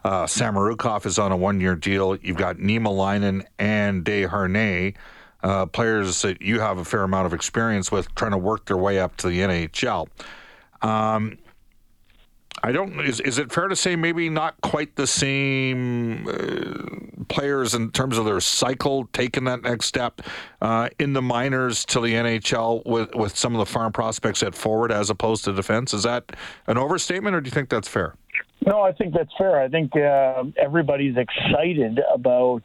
Uh, 0.04 0.25
Samorukov 0.25 1.06
is 1.06 1.18
on 1.18 1.33
a 1.33 1.37
one 1.37 1.61
year 1.61 1.75
deal. 1.75 2.16
You've 2.16 2.37
got 2.37 2.59
Niemelainen 2.59 3.44
and 3.59 4.04
Desharnais, 4.04 4.94
uh, 5.44 5.66
players 5.66 6.22
that 6.22 6.40
you 6.40 6.58
have 6.58 6.78
a 6.78 6.84
fair 6.84 7.02
amount 7.02 7.26
of 7.26 7.34
experience 7.34 7.92
with 7.92 8.12
trying 8.14 8.32
to 8.32 8.38
work 8.38 8.64
their 8.64 8.78
way 8.78 8.98
up 8.98 9.16
to 9.18 9.28
the 9.28 9.40
NHL. 9.40 10.08
Um, 10.82 11.38
I 12.62 12.72
don't. 12.72 12.98
Is, 13.00 13.20
is 13.20 13.38
it 13.38 13.52
fair 13.52 13.68
to 13.68 13.76
say 13.76 13.94
maybe 13.94 14.30
not 14.30 14.58
quite 14.62 14.96
the 14.96 15.06
same 15.06 16.26
uh, 16.26 17.24
players 17.28 17.74
in 17.74 17.90
terms 17.90 18.16
of 18.16 18.24
their 18.24 18.40
cycle 18.40 19.06
taking 19.12 19.44
that 19.44 19.62
next 19.62 19.86
step 19.86 20.22
uh, 20.62 20.88
in 20.98 21.12
the 21.12 21.20
minors 21.20 21.84
to 21.86 22.00
the 22.00 22.14
NHL 22.14 22.86
with 22.86 23.14
with 23.14 23.36
some 23.36 23.54
of 23.54 23.58
the 23.58 23.66
farm 23.66 23.92
prospects 23.92 24.42
at 24.42 24.54
forward 24.54 24.92
as 24.92 25.10
opposed 25.10 25.44
to 25.44 25.52
defense? 25.52 25.92
Is 25.92 26.04
that 26.04 26.32
an 26.66 26.78
overstatement, 26.78 27.36
or 27.36 27.42
do 27.42 27.48
you 27.48 27.52
think 27.52 27.68
that's 27.68 27.88
fair? 27.88 28.14
No, 28.66 28.80
I 28.80 28.92
think 28.92 29.12
that's 29.12 29.32
fair. 29.36 29.60
I 29.60 29.68
think 29.68 29.94
uh, 29.94 30.44
everybody's 30.56 31.16
excited 31.18 32.00
about 32.14 32.62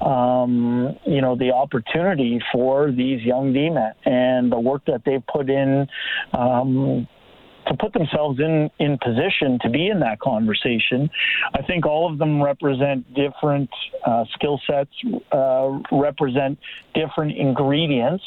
um, 0.00 0.96
you 1.06 1.20
know, 1.20 1.36
the 1.36 1.52
opportunity 1.52 2.40
for 2.52 2.90
these 2.90 3.22
young 3.22 3.52
D-men 3.52 3.92
and 4.04 4.52
the 4.52 4.60
work 4.60 4.82
that 4.86 5.02
they've 5.04 5.26
put 5.26 5.48
in 5.48 5.86
um, 6.32 7.08
to 7.66 7.76
put 7.76 7.92
themselves 7.92 8.38
in 8.38 8.70
in 8.78 8.98
position 8.98 9.58
to 9.62 9.70
be 9.70 9.88
in 9.88 10.00
that 10.00 10.20
conversation. 10.20 11.10
I 11.54 11.62
think 11.62 11.84
all 11.84 12.10
of 12.10 12.18
them 12.18 12.42
represent 12.42 13.12
different 13.14 13.70
uh, 14.06 14.24
skill 14.34 14.60
sets, 14.66 14.90
uh, 15.32 15.78
represent 15.90 16.58
different 16.94 17.36
ingredients. 17.36 18.24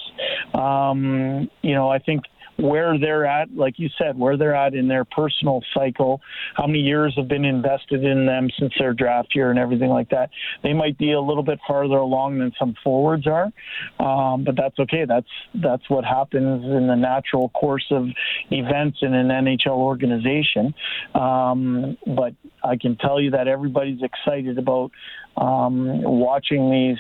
Um, 0.54 1.50
you 1.62 1.74
know, 1.74 1.90
I 1.90 2.00
think 2.00 2.24
where 2.60 2.98
they're 3.00 3.26
at, 3.26 3.56
like 3.56 3.76
you 3.78 3.90
said, 3.98 4.18
where 4.18 4.38
they're 4.38 4.56
at 4.56 4.74
in 4.74 4.88
their 4.88 5.06
personal 5.06 5.62
cycle, 5.74 6.22
how 6.56 6.68
many 6.68 6.80
years 6.80 7.14
have 7.16 7.28
been 7.28 7.46
invested 7.46 8.04
in 8.04 8.26
them 8.26 8.50
since 8.60 8.74
their 8.78 8.94
draft 8.94 9.34
year 9.34 9.50
and 9.50 9.60
everything 9.60 9.90
like 9.90 10.10
that. 10.10 10.30
They 10.64 10.74
might 10.74 10.98
be 10.98 11.14
a 11.14 11.22
little 11.22 11.44
bit 11.44 11.60
farther 11.68 11.98
along 11.98 12.40
than 12.40 12.52
some 12.60 12.76
forwards 12.84 13.26
are, 13.28 13.52
um, 14.00 14.44
but 14.44 14.56
that's 14.56 14.78
okay. 14.80 15.06
That's 15.08 15.28
that's 15.56 15.90
what 15.90 16.04
happens 16.04 16.64
in 16.66 16.88
the 16.88 16.96
natural 16.96 17.50
course 17.50 17.86
of 17.92 18.08
events 18.52 19.00
in 19.02 19.14
an 19.14 19.28
NHL 19.28 19.68
organization. 19.68 20.74
Um, 21.16 21.98
but 22.06 22.34
I 22.64 22.76
can 22.78 22.98
tell 22.98 23.22
you 23.22 23.32
that 23.32 23.48
everybody's 23.48 24.02
excited 24.02 24.58
about 24.58 24.92
um, 25.40 26.02
watching 26.02 26.70
these, 26.70 26.98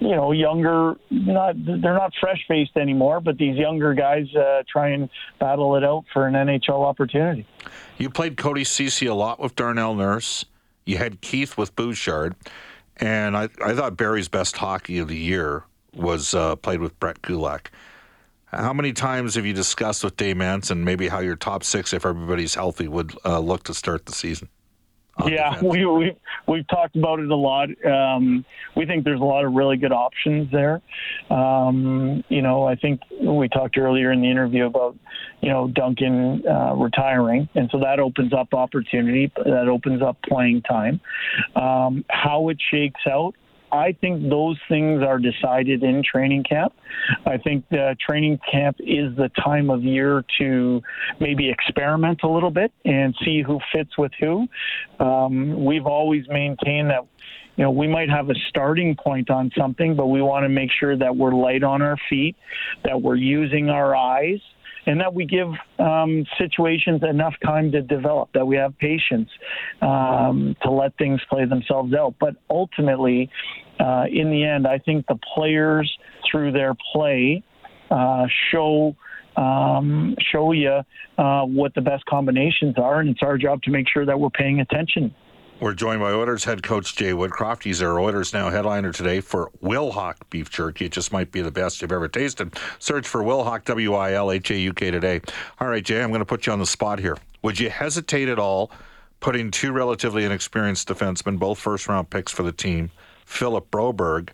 you 0.00 0.16
know, 0.16 0.32
younger, 0.32 0.94
not 1.10 1.54
they're 1.64 1.94
not 1.94 2.12
fresh 2.18 2.42
faced 2.48 2.76
anymore, 2.76 3.20
but 3.20 3.36
these 3.36 3.56
younger 3.56 3.92
guys 3.92 4.34
uh, 4.34 4.62
try 4.66 4.88
and 4.88 5.10
battle 5.38 5.76
it 5.76 5.84
out 5.84 6.04
for 6.12 6.26
an 6.26 6.32
NHL 6.32 6.84
opportunity. 6.84 7.46
You 7.98 8.08
played 8.08 8.38
Cody 8.38 8.64
Ceci 8.64 9.06
a 9.06 9.14
lot 9.14 9.38
with 9.38 9.54
Darnell 9.54 9.94
Nurse. 9.94 10.46
You 10.86 10.96
had 10.96 11.20
Keith 11.20 11.58
with 11.58 11.76
Bouchard, 11.76 12.34
and 12.96 13.36
I, 13.36 13.50
I 13.62 13.74
thought 13.74 13.96
Barrie's 13.96 14.28
best 14.28 14.56
hockey 14.56 14.98
of 14.98 15.08
the 15.08 15.18
year 15.18 15.64
was 15.94 16.32
uh, 16.34 16.56
played 16.56 16.80
with 16.80 16.98
Brett 16.98 17.20
Kulak. 17.20 17.70
How 18.46 18.72
many 18.72 18.92
times 18.92 19.34
have 19.34 19.46
you 19.46 19.52
discussed 19.52 20.02
with 20.02 20.16
Dave 20.16 20.38
Manson 20.38 20.84
maybe 20.84 21.08
how 21.08 21.20
your 21.20 21.36
top 21.36 21.62
six, 21.62 21.92
if 21.92 22.04
everybody's 22.04 22.54
healthy, 22.54 22.88
would 22.88 23.14
uh, 23.24 23.38
look 23.38 23.64
to 23.64 23.74
start 23.74 24.06
the 24.06 24.12
season? 24.12 24.48
Yeah, 25.26 25.60
we, 25.62 25.84
we 25.84 26.16
we've 26.46 26.66
talked 26.68 26.96
about 26.96 27.20
it 27.20 27.30
a 27.30 27.36
lot. 27.36 27.68
Um, 27.84 28.44
we 28.76 28.86
think 28.86 29.04
there's 29.04 29.20
a 29.20 29.24
lot 29.24 29.44
of 29.44 29.52
really 29.52 29.76
good 29.76 29.92
options 29.92 30.50
there. 30.50 30.80
Um, 31.30 32.24
you 32.28 32.42
know, 32.42 32.64
I 32.64 32.76
think 32.76 33.00
we 33.20 33.48
talked 33.48 33.76
earlier 33.76 34.10
in 34.12 34.22
the 34.22 34.30
interview 34.30 34.66
about 34.66 34.96
you 35.40 35.50
know 35.50 35.68
Duncan 35.68 36.42
uh, 36.48 36.74
retiring, 36.74 37.48
and 37.54 37.68
so 37.70 37.78
that 37.80 38.00
opens 38.00 38.32
up 38.32 38.54
opportunity. 38.54 39.30
That 39.36 39.68
opens 39.68 40.02
up 40.02 40.16
playing 40.26 40.62
time. 40.62 41.00
Um, 41.56 42.04
how 42.08 42.48
it 42.48 42.58
shakes 42.70 43.02
out, 43.06 43.34
I 43.72 43.96
think 44.00 44.28
those 44.28 44.58
things 44.68 45.02
are 45.02 45.18
decided 45.18 45.82
in 45.82 46.02
training 46.04 46.44
camp. 46.44 46.74
I 47.24 47.38
think 47.38 47.64
the 47.70 47.96
training 48.06 48.38
camp 48.50 48.76
is 48.80 49.16
the 49.16 49.30
time 49.42 49.70
of 49.70 49.82
year 49.82 50.24
to 50.38 50.82
maybe 51.18 51.50
experiment 51.50 52.20
a 52.22 52.28
little 52.28 52.50
bit 52.50 52.70
and 52.84 53.14
see 53.24 53.42
who 53.42 53.58
fits 53.74 53.96
with 53.96 54.12
who. 54.20 54.46
Um, 55.00 55.64
we've 55.64 55.86
always 55.86 56.28
maintained 56.28 56.90
that 56.90 57.06
you 57.56 57.64
know, 57.64 57.70
we 57.70 57.86
might 57.86 58.08
have 58.08 58.30
a 58.30 58.34
starting 58.48 58.96
point 58.96 59.30
on 59.30 59.50
something, 59.56 59.94
but 59.94 60.06
we 60.06 60.22
want 60.22 60.44
to 60.44 60.48
make 60.48 60.70
sure 60.78 60.96
that 60.96 61.14
we're 61.14 61.34
light 61.34 61.62
on 61.62 61.82
our 61.82 61.96
feet, 62.08 62.36
that 62.84 63.00
we're 63.00 63.16
using 63.16 63.68
our 63.68 63.94
eyes, 63.94 64.40
and 64.86 65.00
that 65.00 65.14
we 65.14 65.24
give 65.24 65.48
um, 65.78 66.24
situations 66.38 67.02
enough 67.08 67.34
time 67.44 67.70
to 67.72 67.82
develop, 67.82 68.30
that 68.34 68.46
we 68.46 68.56
have 68.56 68.76
patience 68.78 69.28
um, 69.80 70.56
to 70.62 70.70
let 70.70 70.96
things 70.98 71.20
play 71.28 71.44
themselves 71.44 71.94
out. 71.94 72.14
But 72.18 72.34
ultimately, 72.50 73.30
uh, 73.78 74.04
in 74.10 74.30
the 74.30 74.44
end, 74.44 74.66
I 74.66 74.78
think 74.78 75.06
the 75.06 75.18
players 75.34 75.92
through 76.30 76.52
their 76.52 76.74
play 76.92 77.42
uh, 77.90 78.26
show 78.50 78.96
um, 79.36 80.14
show 80.30 80.52
you 80.52 80.80
uh, 81.16 81.42
what 81.44 81.74
the 81.74 81.80
best 81.80 82.04
combinations 82.04 82.74
are, 82.76 83.00
and 83.00 83.08
it's 83.08 83.22
our 83.22 83.38
job 83.38 83.62
to 83.62 83.70
make 83.70 83.86
sure 83.88 84.04
that 84.04 84.20
we're 84.20 84.28
paying 84.28 84.60
attention 84.60 85.14
we're 85.60 85.74
joined 85.74 86.00
by 86.00 86.12
Oilers 86.12 86.44
head 86.44 86.62
coach 86.62 86.96
Jay 86.96 87.12
Woodcroft. 87.12 87.62
He's 87.62 87.82
our 87.82 87.98
Oilers 87.98 88.32
Now 88.32 88.50
headliner 88.50 88.92
today 88.92 89.20
for 89.20 89.50
Wilhauk 89.62 90.16
beef 90.30 90.50
jerky. 90.50 90.86
It 90.86 90.92
just 90.92 91.12
might 91.12 91.30
be 91.30 91.40
the 91.42 91.50
best 91.50 91.82
you've 91.82 91.92
ever 91.92 92.08
tasted. 92.08 92.54
Search 92.78 93.06
for 93.06 93.22
Wilhauk, 93.22 93.64
W 93.64 93.94
I 93.94 94.12
L 94.12 94.30
H 94.30 94.50
A 94.50 94.58
U 94.58 94.72
K 94.72 94.90
today. 94.90 95.20
All 95.60 95.68
right, 95.68 95.84
Jay, 95.84 96.02
I'm 96.02 96.10
going 96.10 96.20
to 96.20 96.26
put 96.26 96.46
you 96.46 96.52
on 96.52 96.58
the 96.58 96.66
spot 96.66 96.98
here. 96.98 97.16
Would 97.42 97.60
you 97.60 97.70
hesitate 97.70 98.28
at 98.28 98.38
all 98.38 98.70
putting 99.20 99.50
two 99.50 99.72
relatively 99.72 100.24
inexperienced 100.24 100.88
defensemen, 100.88 101.38
both 101.38 101.58
first 101.58 101.88
round 101.88 102.10
picks 102.10 102.32
for 102.32 102.42
the 102.42 102.52
team, 102.52 102.90
Philip 103.24 103.70
Broberg 103.70 104.30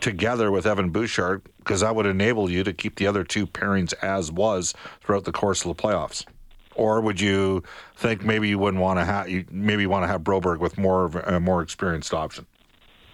together 0.00 0.50
with 0.50 0.66
Evan 0.66 0.90
Bouchard 0.90 1.42
because 1.58 1.80
that 1.80 1.94
would 1.94 2.06
enable 2.06 2.50
you 2.50 2.64
to 2.64 2.72
keep 2.72 2.96
the 2.96 3.06
other 3.06 3.22
two 3.22 3.46
pairings 3.46 3.94
as 4.02 4.32
was 4.32 4.74
throughout 5.00 5.24
the 5.24 5.32
course 5.32 5.64
of 5.64 5.76
the 5.76 5.80
playoffs? 5.82 6.24
Or 6.74 7.00
would 7.00 7.20
you 7.20 7.62
think 7.96 8.24
maybe 8.24 8.48
you 8.48 8.58
wouldn't 8.58 8.82
want 8.82 8.98
to 8.98 9.04
have 9.04 9.28
you 9.28 9.44
maybe 9.50 9.86
want 9.86 10.04
to 10.04 10.08
have 10.08 10.22
Broberg 10.22 10.58
with 10.58 10.78
more 10.78 11.04
of 11.04 11.16
a 11.16 11.40
more 11.40 11.62
experienced 11.62 12.14
option? 12.14 12.46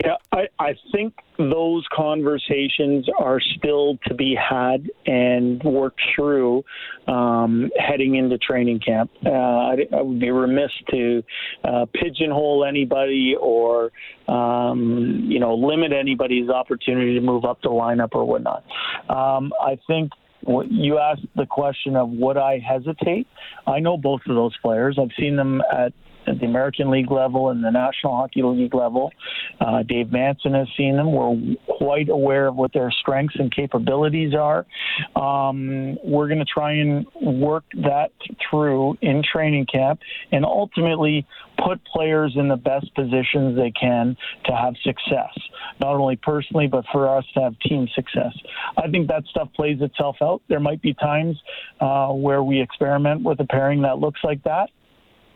Yeah, 0.05 0.15
I, 0.31 0.47
I 0.61 0.75
think 0.93 1.15
those 1.39 1.85
conversations 1.93 3.09
are 3.19 3.41
still 3.41 3.99
to 4.07 4.15
be 4.15 4.37
had 4.37 4.89
and 5.07 5.61
worked 5.65 6.01
through 6.15 6.65
um, 7.09 7.71
heading 7.77 8.15
into 8.15 8.39
training 8.39 8.79
camp. 8.79 9.11
Uh, 9.27 9.31
I, 9.31 9.77
I, 9.93 10.03
would 10.03 10.21
be 10.21 10.31
remiss 10.31 10.71
to 10.91 11.25
uh, 11.65 11.87
pigeonhole 11.93 12.65
anybody 12.65 13.35
or 13.41 13.91
um, 14.29 15.25
you 15.29 15.41
know 15.41 15.57
limit 15.57 15.93
anybody's 15.93 16.49
opportunity 16.49 17.15
to 17.15 17.21
move 17.21 17.45
up 17.45 17.61
the 17.63 17.69
lineup 17.69 18.11
or 18.13 18.25
whatnot. 18.25 18.65
Um, 19.09 19.53
I 19.61 19.81
think 19.89 20.13
you 20.47 20.99
asked 20.99 21.27
the 21.37 21.47
question 21.47 21.97
of 21.97 22.11
would 22.11 22.37
I 22.37 22.59
hesitate? 22.59 23.27
I 23.67 23.81
know 23.81 23.97
both 23.97 24.23
of 24.27 24.35
those 24.35 24.57
players. 24.59 24.99
I've 25.01 25.13
seen 25.19 25.37
them 25.37 25.63
at 25.73 25.93
at 26.29 26.39
the 26.39 26.47
American 26.47 26.91
League 26.91 27.11
level 27.11 27.51
and 27.51 27.65
the 27.65 27.71
National 27.71 28.17
Hockey 28.17 28.43
League 28.43 28.75
level. 28.75 29.11
Uh, 29.61 29.83
Dave 29.83 30.13
Manson 30.13 30.55
has 30.55 30.69
seen 30.77 30.97
them. 30.97 31.13
We're 31.13 31.57
quite 31.79 32.09
aware 32.09 32.49
of 32.49 32.57
what 32.57 32.73
their 32.73 32.91
strengths 32.91 33.37
and 33.39 33.55
capabilities 33.55 34.35
are. 34.35 34.67
Um, 35.17 35.97
we're 36.05 36.29
going 36.29 36.39
to 36.39 36.45
try 36.45 36.73
and 36.73 37.07
work 37.21 37.65
that 37.83 38.11
through 38.49 38.97
in 39.01 39.23
training 39.23 39.67
camp 39.73 40.01
and 40.33 40.45
ultimately 40.45 41.27
put 41.65 41.85
players 41.85 42.35
in 42.37 42.49
the 42.49 42.57
best 42.57 42.95
positions 42.95 43.57
they 43.57 43.73
can 43.73 44.17
to 44.45 44.53
have 44.53 44.75
success, 44.83 45.33
not 45.81 45.95
only 45.95 46.17
personally, 46.17 46.69
but 46.69 46.85
for 46.93 47.09
us 47.09 47.25
to 47.35 47.41
have 47.41 47.59
team 47.61 47.89
success. 47.95 48.33
I 48.77 48.89
think 48.89 49.09
that 49.09 49.25
stuff 49.31 49.49
plays 49.55 49.79
itself 49.81 50.17
out. 50.23 50.43
There 50.49 50.61
might 50.61 50.81
be 50.83 50.95
times 50.95 51.37
uh, 51.81 52.09
where 52.09 52.43
we 52.43 52.61
experiment 52.61 53.23
with 53.23 53.41
a 53.41 53.45
pairing 53.45 53.83
that 53.83 53.99
looks 53.99 54.21
like 54.23 54.43
that 54.45 54.71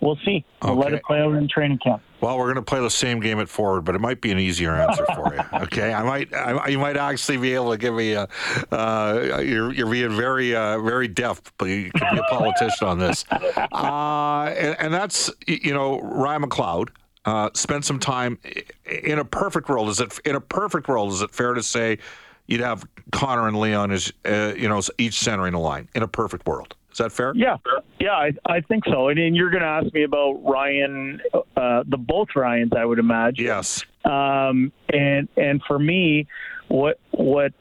we'll 0.02 0.18
see. 0.25 0.44
We'll 0.62 0.73
okay. 0.73 0.80
let 0.80 0.92
it 0.92 1.02
play 1.04 1.21
out 1.21 1.35
in 1.35 1.49
training 1.49 1.78
camp. 1.78 2.02
Well, 2.21 2.37
we're 2.37 2.44
going 2.44 2.56
to 2.56 2.62
play 2.62 2.80
the 2.80 2.90
same 2.90 3.21
game 3.21 3.40
at 3.40 3.49
forward, 3.49 3.82
but 3.82 3.94
it 3.94 4.00
might 4.00 4.21
be 4.21 4.30
an 4.30 4.38
easier 4.38 4.75
answer 4.75 5.06
for 5.14 5.35
you. 5.35 5.40
Okay, 5.62 5.92
I 5.92 6.02
might, 6.02 6.35
I, 6.35 6.68
you 6.68 6.78
might 6.78 6.97
actually 6.97 7.38
be 7.38 7.54
able 7.54 7.71
to 7.71 7.78
give 7.78 7.94
me 7.94 8.12
a. 8.12 8.28
Uh, 8.71 9.40
you're, 9.42 9.73
you're 9.73 9.90
being 9.90 10.11
very, 10.11 10.54
uh, 10.54 10.80
very 10.80 11.06
deft, 11.06 11.52
but 11.56 11.66
you 11.66 11.90
can 11.92 12.14
be 12.14 12.21
a 12.21 12.23
politician 12.25 12.88
on 12.88 12.99
this. 12.99 13.25
Uh, 13.73 14.52
and, 14.56 14.76
and, 14.78 14.94
that's 14.94 15.30
you 15.47 15.73
know 15.73 16.00
Ryan 16.00 16.42
McLeod. 16.42 16.88
Uh, 17.25 17.50
spent 17.54 17.85
some 17.85 17.99
time 17.99 18.38
in 18.85 19.18
a 19.18 19.25
perfect 19.25 19.68
world. 19.68 19.88
Is 19.88 20.00
it 20.00 20.18
in 20.25 20.35
a 20.35 20.40
perfect 20.40 20.88
world? 20.88 21.12
Is 21.12 21.23
it 21.23 21.30
fair 21.30 21.54
to 21.54 21.62
say 21.62 21.99
you'd 22.47 22.61
have 22.61 22.85
Connor 23.12 23.47
and 23.47 23.59
Leon 23.59 23.92
as 23.92 24.12
uh, 24.25 24.54
you 24.56 24.68
know 24.68 24.80
each 24.99 25.18
centering 25.18 25.54
a 25.54 25.61
line 25.61 25.88
in 25.94 26.02
a 26.02 26.09
perfect 26.09 26.47
world? 26.47 26.75
Is 26.92 26.99
that 26.99 27.11
fair? 27.11 27.32
Yeah, 27.34 27.56
yeah, 27.99 28.12
I, 28.12 28.32
I 28.46 28.61
think 28.61 28.84
so. 28.84 29.08
And, 29.08 29.18
and 29.18 29.34
you're 29.34 29.50
going 29.50 29.62
to 29.62 29.68
ask 29.68 29.92
me 29.94 30.02
about 30.04 30.44
Ryan, 30.44 31.20
uh, 31.56 31.84
the 31.87 31.96
both 31.96 32.28
Ryans, 32.37 32.72
I 32.76 32.84
would 32.84 32.99
imagine. 32.99 33.44
Yes. 33.46 33.84
Um, 34.04 34.72
and 34.92 35.28
and 35.37 35.62
for 35.66 35.78
me, 35.78 36.26
what 36.68 37.00
what 37.12 37.52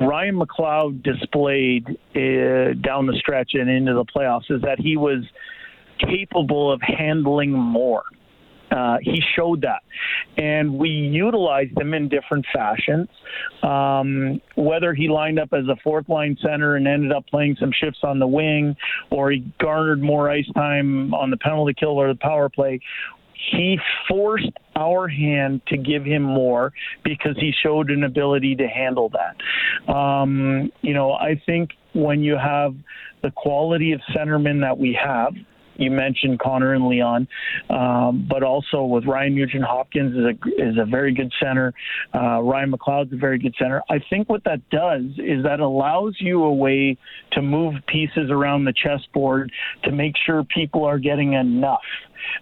Ryan 0.00 0.36
McLeod 0.36 1.02
displayed 1.02 1.86
uh, 1.88 2.74
down 2.80 3.06
the 3.06 3.16
stretch 3.18 3.50
and 3.54 3.70
into 3.70 3.94
the 3.94 4.04
playoffs 4.04 4.50
is 4.50 4.62
that 4.62 4.80
he 4.80 4.96
was 4.96 5.22
capable 5.98 6.72
of 6.72 6.80
handling 6.82 7.52
more. 7.52 8.04
Uh, 8.74 8.96
he 9.02 9.20
showed 9.36 9.62
that. 9.62 9.82
And 10.36 10.78
we 10.78 10.88
utilized 10.88 11.78
him 11.78 11.92
in 11.94 12.08
different 12.08 12.46
fashions. 12.52 13.08
Um, 13.62 14.40
whether 14.54 14.94
he 14.94 15.08
lined 15.08 15.38
up 15.38 15.52
as 15.52 15.66
a 15.68 15.76
fourth 15.84 16.08
line 16.08 16.36
center 16.42 16.76
and 16.76 16.88
ended 16.88 17.12
up 17.12 17.26
playing 17.26 17.56
some 17.60 17.70
shifts 17.72 18.00
on 18.02 18.18
the 18.18 18.26
wing, 18.26 18.74
or 19.10 19.30
he 19.30 19.44
garnered 19.60 20.00
more 20.00 20.30
ice 20.30 20.48
time 20.54 21.12
on 21.14 21.30
the 21.30 21.36
penalty 21.36 21.74
kill 21.78 22.00
or 22.00 22.08
the 22.08 22.18
power 22.18 22.48
play, 22.48 22.80
he 23.50 23.78
forced 24.08 24.50
our 24.76 25.08
hand 25.08 25.60
to 25.66 25.76
give 25.76 26.04
him 26.04 26.22
more 26.22 26.72
because 27.04 27.36
he 27.38 27.52
showed 27.62 27.90
an 27.90 28.04
ability 28.04 28.54
to 28.56 28.66
handle 28.66 29.10
that. 29.10 29.92
Um, 29.92 30.70
you 30.80 30.94
know, 30.94 31.12
I 31.12 31.40
think 31.44 31.70
when 31.92 32.22
you 32.22 32.36
have 32.36 32.74
the 33.22 33.30
quality 33.30 33.92
of 33.92 34.00
centermen 34.16 34.60
that 34.60 34.78
we 34.78 34.98
have, 35.02 35.34
you 35.76 35.90
mentioned 35.90 36.38
Connor 36.40 36.74
and 36.74 36.86
Leon, 36.86 37.28
um, 37.70 38.26
but 38.28 38.42
also 38.42 38.84
with 38.84 39.04
Ryan 39.04 39.34
Nugent 39.34 39.64
Hopkins 39.64 40.16
is 40.16 40.24
a 40.24 40.68
is 40.68 40.76
a 40.78 40.84
very 40.84 41.14
good 41.14 41.32
center. 41.42 41.72
Uh, 42.14 42.40
Ryan 42.40 42.72
McLeod's 42.72 43.12
a 43.12 43.16
very 43.16 43.38
good 43.38 43.54
center. 43.58 43.82
I 43.90 43.98
think 44.10 44.28
what 44.28 44.44
that 44.44 44.68
does 44.70 45.02
is 45.18 45.42
that 45.44 45.60
allows 45.60 46.16
you 46.18 46.42
a 46.44 46.52
way 46.52 46.96
to 47.32 47.42
move 47.42 47.74
pieces 47.86 48.30
around 48.30 48.64
the 48.64 48.72
chessboard 48.72 49.50
to 49.84 49.92
make 49.92 50.14
sure 50.26 50.44
people 50.44 50.84
are 50.84 50.98
getting 50.98 51.34
enough. 51.34 51.80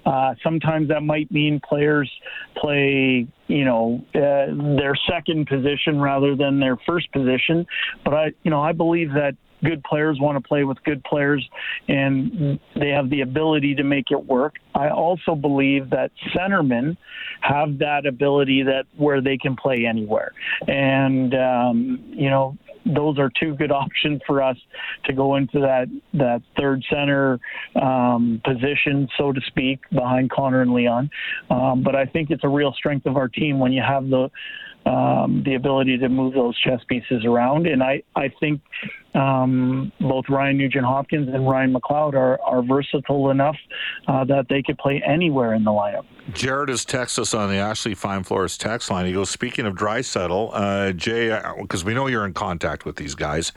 Uh, 0.05 0.35
sometimes 0.43 0.89
that 0.89 1.03
might 1.03 1.31
mean 1.31 1.61
players 1.67 2.11
play, 2.57 3.27
you 3.47 3.65
know, 3.65 4.05
uh, 4.15 4.77
their 4.77 4.95
second 5.11 5.47
position 5.47 6.01
rather 6.01 6.37
than 6.37 6.61
their 6.61 6.77
first 6.87 7.11
position. 7.13 7.67
But 8.05 8.15
I, 8.15 8.27
you 8.43 8.51
know, 8.51 8.61
I 8.61 8.73
believe 8.73 9.13
that 9.13 9.37
good 9.65 9.83
players 9.85 10.19
want 10.21 10.43
to 10.43 10.47
play 10.47 10.65
with 10.65 10.83
good 10.85 11.03
players 11.05 11.47
and 11.89 12.59
they 12.77 12.89
have 12.89 13.11
the 13.11 13.21
ability 13.21 13.75
to 13.75 13.85
make 13.85 14.11
it 14.11 14.25
work. 14.27 14.57
I 14.75 14.91
also 14.91 15.35
believe 15.35 15.91
that 15.91 16.11
centermen 16.35 16.97
have 17.41 17.79
that 17.79 18.07
ability 18.07 18.63
that 18.65 18.85
where 18.97 19.21
they 19.21 19.37
can 19.37 19.57
play 19.57 19.87
anywhere. 19.87 20.33
And 20.67 21.35
um, 21.35 22.05
you 22.09 22.31
know, 22.31 22.57
those 22.87 23.19
are 23.19 23.31
two 23.39 23.55
good 23.55 23.73
options 23.83 24.21
for 24.27 24.43
us 24.43 24.57
to 25.05 25.13
go 25.13 25.37
into 25.37 25.61
that 25.61 25.87
that 26.15 26.43
third 26.59 26.85
center 26.91 27.39
um, 27.81 28.41
position, 28.45 29.09
so 29.19 29.33
to 29.33 29.41
speak, 29.47 29.81
behind 29.91 30.31
Connor 30.31 30.63
and 30.63 30.73
Leon. 30.73 31.11
Um, 31.51 31.83
but 31.83 31.95
I 31.95 32.07
think 32.07 32.31
it's 32.31 32.45
a 32.45 32.49
real 32.49 32.73
strength 32.73 33.07
of 33.07 33.17
our 33.17 33.29
team 33.29 33.59
when 33.59 33.73
you 33.73 33.83
have 33.87 34.09
the 34.09 34.31
um, 34.87 35.43
the 35.45 35.55
ability 35.55 35.99
to 35.99 36.09
move 36.09 36.35
those 36.35 36.59
chess 36.59 36.81
pieces 36.89 37.25
around. 37.25 37.67
And 37.67 37.83
I, 37.83 38.03
I 38.17 38.33
think 38.41 38.61
um, 39.15 39.93
both 40.01 40.25
Ryan 40.29 40.59
Nugent 40.59 40.85
Hopkins 40.85 41.29
and 41.33 41.49
Ryan 41.49 41.75
McLeod 41.75 42.15
are, 42.15 42.41
are 42.41 42.63
versatile 42.63 43.31
enough 43.31 43.57
uh, 44.09 44.25
that 44.25 44.47
they 44.49 44.63
could 44.63 44.79
play 44.79 45.03
anywhere 45.07 45.55
in 45.55 45.65
the 45.65 45.71
lineup. 45.71 46.05
Jared 46.33 46.69
has 46.69 46.85
texted 46.85 47.21
us 47.21 47.35
on 47.35 47.51
the 47.51 47.57
Ashley 47.57 47.95
Fine 47.95 48.25
Floors 48.25 48.57
text 48.57 48.91
line. 48.91 49.07
He 49.07 49.13
goes, 49.13 49.31
Speaking 49.31 49.67
of 49.67 49.75
Draisaitl, 49.75 50.51
uh, 50.53 50.93
Jay, 50.93 51.29
because 51.61 51.83
uh, 51.83 51.87
we 51.87 51.95
know 51.95 52.07
you're 52.07 52.27
in 52.27 52.35
contact 52.35 52.85
with 52.85 52.97
these 52.97 53.15
guys. 53.15 53.53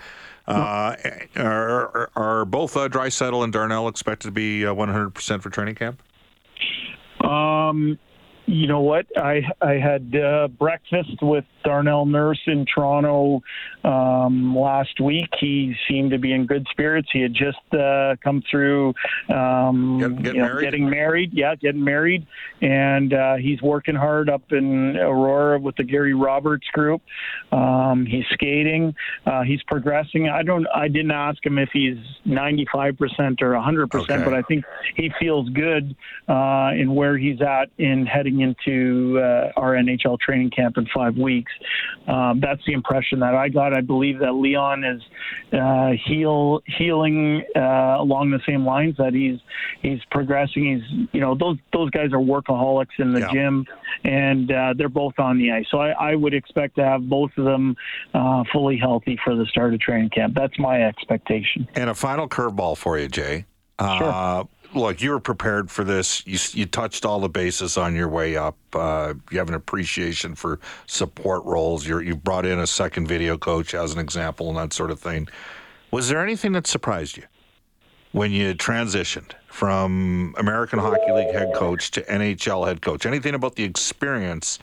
Uh, 0.45 0.95
are, 1.37 2.09
are, 2.17 2.43
both 2.43 2.75
uh, 2.75 2.89
Draisaitl 2.89 3.45
and 3.45 3.53
Darnell 3.53 3.87
expected 3.87 4.27
to 4.27 4.31
be 4.31 4.61
100% 4.61 5.31
uh, 5.31 5.37
for 5.37 5.49
training 5.49 5.75
camp? 5.75 6.01
Um, 7.23 7.97
you 8.45 8.67
know 8.67 8.81
what? 8.81 9.05
I 9.17 9.41
I 9.61 9.73
had 9.73 10.15
uh, 10.15 10.47
breakfast 10.49 11.21
with 11.21 11.45
Darnell 11.63 12.05
Nurse 12.05 12.41
in 12.45 12.65
Toronto 12.65 13.41
um, 13.83 14.55
last 14.55 14.99
week. 14.99 15.29
He 15.39 15.75
seemed 15.87 16.11
to 16.11 16.17
be 16.17 16.33
in 16.33 16.45
good 16.45 16.67
spirits. 16.71 17.07
He 17.13 17.21
had 17.21 17.33
just 17.33 17.73
uh, 17.73 18.15
come 18.21 18.43
through 18.51 18.93
um, 19.29 19.99
get, 19.99 20.23
get 20.23 20.35
you 20.35 20.41
know, 20.41 20.47
married? 20.47 20.63
getting 20.63 20.89
married. 20.89 21.33
Yeah, 21.33 21.55
getting 21.55 21.83
married, 21.83 22.27
and 22.61 23.13
uh, 23.13 23.35
he's 23.35 23.61
working 23.61 23.95
hard 23.95 24.29
up 24.29 24.51
in 24.51 24.97
Aurora 24.97 25.59
with 25.59 25.77
the 25.77 25.83
Gary 25.83 26.13
Roberts 26.13 26.67
group. 26.73 27.01
Um, 27.53 28.05
he's 28.05 28.25
skating. 28.33 28.93
Uh, 29.25 29.43
he's 29.43 29.63
progressing. 29.63 30.27
I 30.27 30.43
don't. 30.43 30.67
I 30.75 30.89
didn't 30.89 31.11
ask 31.11 31.43
him 31.45 31.57
if 31.57 31.69
he's 31.71 31.97
95 32.25 32.97
percent 32.97 33.41
or 33.41 33.53
100 33.53 33.83
okay. 33.83 33.99
percent, 33.99 34.25
but 34.25 34.33
I 34.33 34.41
think 34.41 34.65
he 34.95 35.11
feels 35.17 35.49
good 35.49 35.95
uh, 36.27 36.71
in 36.75 36.93
where 36.93 37.17
he's 37.17 37.41
at 37.41 37.69
in 37.77 38.05
heading 38.05 38.32
into 38.41 39.19
uh, 39.19 39.51
our 39.55 39.73
NHL 39.73 40.19
training 40.19 40.51
camp 40.51 40.77
in 40.77 40.87
five 40.93 41.17
weeks. 41.17 41.51
Um, 42.07 42.39
that's 42.39 42.61
the 42.65 42.73
impression 42.73 43.19
that 43.19 43.35
I 43.35 43.49
got. 43.49 43.73
I 43.73 43.81
believe 43.81 44.19
that 44.19 44.33
Leon 44.33 44.83
is 44.83 45.01
uh, 45.53 45.91
heal 46.05 46.61
healing 46.65 47.43
uh, 47.55 47.97
along 47.99 48.31
the 48.31 48.41
same 48.45 48.65
lines 48.65 48.95
that 48.97 49.13
he's 49.13 49.39
he's 49.81 49.99
progressing. 50.11 50.75
He's 50.75 51.07
you 51.11 51.21
know 51.21 51.35
those 51.35 51.57
those 51.71 51.89
guys 51.89 52.11
are 52.13 52.19
workaholics 52.19 52.99
in 52.99 53.13
the 53.13 53.21
yeah. 53.21 53.31
gym, 53.31 53.65
and 54.03 54.51
uh, 54.51 54.73
they're 54.77 54.89
both 54.89 55.17
on 55.19 55.37
the 55.37 55.51
ice. 55.51 55.65
So 55.71 55.79
I, 55.79 55.91
I, 56.11 56.15
would 56.15 56.33
expect 56.33 56.75
to 56.75 56.83
have 56.83 57.07
both 57.09 57.31
of 57.37 57.45
them 57.45 57.75
uh, 58.13 58.43
fully 58.51 58.77
healthy 58.77 59.17
for 59.23 59.35
the 59.35 59.45
start 59.45 59.73
of 59.73 59.79
training 59.79 60.09
camp. 60.09 60.33
That's 60.35 60.57
my 60.59 60.83
expectation. 60.83 61.67
And 61.75 61.89
a 61.89 61.95
final 61.95 62.27
curveball 62.27 62.77
for 62.77 62.97
you, 62.97 63.07
Jay. 63.07 63.45
Sure. 63.79 64.47
Look, 64.75 65.01
you 65.01 65.11
were 65.11 65.19
prepared 65.19 65.69
for 65.69 65.83
this. 65.83 66.25
You, 66.25 66.39
you 66.53 66.65
touched 66.65 67.05
all 67.05 67.19
the 67.19 67.29
bases 67.29 67.77
on 67.77 67.95
your 67.95 68.09
way 68.09 68.35
up. 68.35 68.57
Uh, 68.73 69.13
you 69.29 69.37
have 69.37 69.47
an 69.47 69.53
appreciation 69.53 70.33
for 70.33 70.59
support 70.87 71.43
roles. 71.45 71.85
you 71.85 71.99
have 71.99 72.23
brought 72.23 72.45
in 72.45 72.57
a 72.59 72.65
second 72.65 73.07
video 73.07 73.37
coach 73.37 73.75
as 73.75 73.93
an 73.93 73.99
example 73.99 74.49
and 74.49 74.57
that 74.57 74.73
sort 74.73 74.89
of 74.89 74.99
thing. 74.99 75.27
Was 75.91 76.09
there 76.09 76.23
anything 76.23 76.53
that 76.53 76.65
surprised 76.65 77.17
you 77.17 77.23
when 78.13 78.31
you 78.31 78.55
transitioned 78.55 79.33
from 79.47 80.33
American 80.37 80.79
Hockey 80.79 81.11
League 81.11 81.33
head 81.33 81.53
coach 81.53 81.91
to 81.91 82.01
NHL 82.01 82.67
head 82.67 82.81
coach? 82.81 83.05
Anything 83.05 83.35
about 83.35 83.55
the 83.55 83.63
experience 83.63 84.57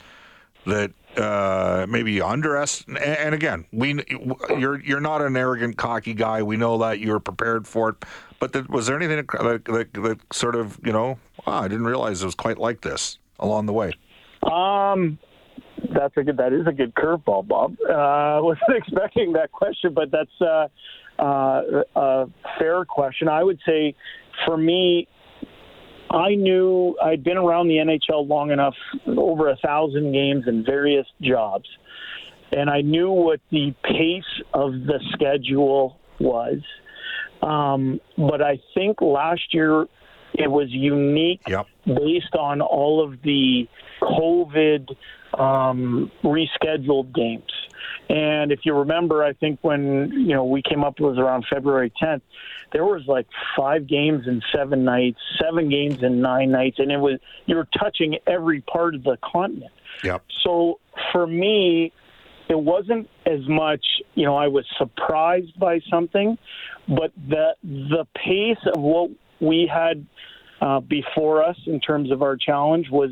that 0.65 0.91
uh, 1.17 1.85
maybe 1.89 2.21
underestimate. 2.21 3.01
And 3.03 3.35
again, 3.35 3.65
we 3.71 4.03
you're 4.49 4.79
you're 4.81 5.01
not 5.01 5.21
an 5.21 5.35
arrogant, 5.35 5.77
cocky 5.77 6.13
guy. 6.13 6.43
We 6.43 6.57
know 6.57 6.77
that 6.79 6.99
you're 6.99 7.19
prepared 7.19 7.67
for 7.67 7.89
it. 7.89 7.95
But 8.39 8.53
that, 8.53 8.69
was 8.69 8.87
there 8.87 8.95
anything 8.95 9.17
that, 9.17 9.63
that, 9.65 9.93
that, 9.93 10.19
sort 10.33 10.55
of 10.55 10.79
you 10.83 10.91
know? 10.91 11.19
Wow, 11.45 11.61
I 11.61 11.67
didn't 11.67 11.85
realize 11.85 12.21
it 12.21 12.25
was 12.25 12.35
quite 12.35 12.57
like 12.57 12.81
this 12.81 13.19
along 13.39 13.65
the 13.65 13.73
way. 13.73 13.93
Um, 14.43 15.19
that's 15.93 16.15
a 16.17 16.23
good. 16.23 16.37
That 16.37 16.53
is 16.53 16.65
a 16.67 16.71
good 16.71 16.93
curveball, 16.95 17.47
Bob. 17.47 17.75
I 17.89 18.37
uh, 18.37 18.41
wasn't 18.41 18.75
expecting 18.75 19.33
that 19.33 19.51
question, 19.51 19.93
but 19.93 20.11
that's 20.11 20.41
uh, 20.41 20.67
uh, 21.19 21.83
a 21.95 22.27
fair 22.57 22.85
question. 22.85 23.27
I 23.27 23.43
would 23.43 23.59
say, 23.65 23.95
for 24.45 24.57
me, 24.57 25.07
I 26.11 26.35
knew 26.35 26.97
I'd 27.01 27.23
been 27.23 27.37
around 27.37 27.69
the 27.69 27.75
NHL 27.75 28.27
long 28.27 28.51
enough, 28.51 28.75
over 29.07 29.49
a 29.49 29.55
thousand 29.57 30.11
games 30.11 30.45
in 30.47 30.65
various 30.65 31.07
jobs, 31.21 31.69
and 32.51 32.69
I 32.69 32.81
knew 32.81 33.09
what 33.11 33.39
the 33.49 33.73
pace 33.83 34.41
of 34.53 34.73
the 34.73 34.99
schedule 35.13 35.97
was. 36.19 36.59
Um, 37.41 38.01
but 38.17 38.41
I 38.41 38.59
think 38.73 39.01
last 39.01 39.53
year 39.53 39.87
it 40.33 40.51
was 40.51 40.67
unique 40.69 41.41
yep. 41.47 41.67
based 41.85 42.35
on 42.37 42.61
all 42.61 43.03
of 43.03 43.21
the 43.23 43.67
COVID 44.01 44.95
um, 45.33 46.11
rescheduled 46.23 47.15
games. 47.15 47.51
And 48.11 48.51
if 48.51 48.59
you 48.65 48.75
remember, 48.75 49.23
I 49.23 49.31
think 49.31 49.59
when 49.61 50.11
you 50.11 50.35
know 50.35 50.43
we 50.43 50.61
came 50.61 50.83
up 50.83 50.95
it 50.99 51.03
was 51.03 51.17
around 51.17 51.45
February 51.49 51.93
10th, 52.03 52.21
there 52.73 52.83
was 52.83 53.03
like 53.07 53.25
five 53.55 53.87
games 53.87 54.27
in 54.27 54.41
seven 54.53 54.83
nights, 54.83 55.17
seven 55.41 55.69
games 55.69 56.03
in 56.03 56.19
nine 56.19 56.51
nights, 56.51 56.79
and 56.79 56.91
it 56.91 56.97
was 56.97 57.19
you 57.45 57.55
were 57.55 57.69
touching 57.79 58.17
every 58.27 58.59
part 58.61 58.95
of 58.95 59.03
the 59.03 59.17
continent. 59.23 59.71
Yep. 60.03 60.25
So 60.43 60.81
for 61.13 61.25
me, 61.25 61.93
it 62.49 62.59
wasn't 62.59 63.09
as 63.25 63.47
much 63.47 63.85
you 64.15 64.25
know 64.25 64.35
I 64.35 64.49
was 64.49 64.65
surprised 64.77 65.57
by 65.57 65.79
something, 65.89 66.37
but 66.89 67.13
the 67.29 67.55
the 67.63 68.05
pace 68.13 68.61
of 68.75 68.81
what 68.81 69.11
we 69.39 69.71
had 69.73 70.05
uh, 70.59 70.81
before 70.81 71.45
us 71.45 71.57
in 71.65 71.79
terms 71.79 72.11
of 72.11 72.21
our 72.21 72.35
challenge 72.35 72.89
was 72.89 73.11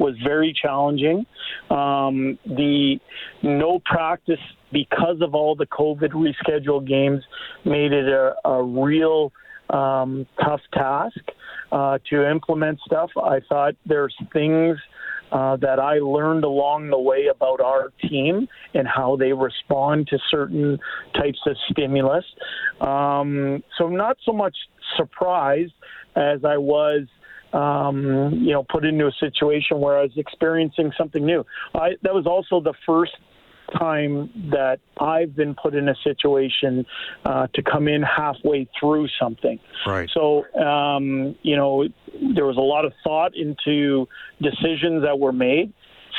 was 0.00 0.14
very 0.24 0.52
challenging. 0.60 1.26
Um, 1.70 2.38
the 2.46 2.98
no 3.42 3.80
practice 3.84 4.40
because 4.72 5.20
of 5.20 5.34
all 5.34 5.54
the 5.54 5.66
COVID 5.66 6.10
rescheduled 6.10 6.88
games 6.88 7.22
made 7.64 7.92
it 7.92 8.08
a, 8.08 8.34
a 8.48 8.62
real 8.62 9.32
um, 9.68 10.26
tough 10.42 10.62
task 10.72 11.20
uh, 11.70 11.98
to 12.08 12.28
implement 12.28 12.80
stuff. 12.84 13.10
I 13.16 13.40
thought 13.48 13.74
there's 13.86 14.16
things. 14.32 14.78
Uh, 15.32 15.54
that 15.58 15.78
I 15.78 16.00
learned 16.00 16.42
along 16.42 16.90
the 16.90 16.98
way 16.98 17.28
about 17.30 17.60
our 17.60 17.92
team 18.02 18.48
and 18.74 18.88
how 18.88 19.14
they 19.14 19.32
respond 19.32 20.08
to 20.08 20.18
certain 20.28 20.76
types 21.14 21.38
of 21.46 21.54
stimulus. 21.70 22.24
Um, 22.80 23.62
so, 23.78 23.86
not 23.86 24.16
so 24.26 24.32
much 24.32 24.56
surprised 24.96 25.72
as 26.16 26.44
I 26.44 26.56
was 26.56 27.02
um, 27.52 28.32
you 28.34 28.52
know, 28.52 28.64
put 28.68 28.84
into 28.84 29.06
a 29.06 29.12
situation 29.18 29.80
where 29.80 29.98
I 29.98 30.02
was 30.02 30.12
experiencing 30.16 30.92
something 30.96 31.24
new. 31.24 31.44
I, 31.74 31.90
that 32.02 32.14
was 32.14 32.26
also 32.26 32.62
the 32.62 32.74
first 32.86 33.12
time 33.78 34.30
that 34.50 34.80
I've 35.00 35.34
been 35.36 35.54
put 35.54 35.74
in 35.74 35.88
a 35.88 35.94
situation 36.02 36.84
uh, 37.24 37.46
to 37.54 37.62
come 37.62 37.88
in 37.88 38.02
halfway 38.02 38.68
through 38.78 39.08
something. 39.20 39.58
Right. 39.86 40.08
So, 40.12 40.44
um, 40.54 41.36
you 41.42 41.56
know, 41.56 41.84
there 42.34 42.46
was 42.46 42.56
a 42.56 42.60
lot 42.60 42.84
of 42.84 42.92
thought 43.04 43.32
into 43.36 44.08
decisions 44.40 45.02
that 45.04 45.18
were 45.18 45.32
made. 45.32 45.72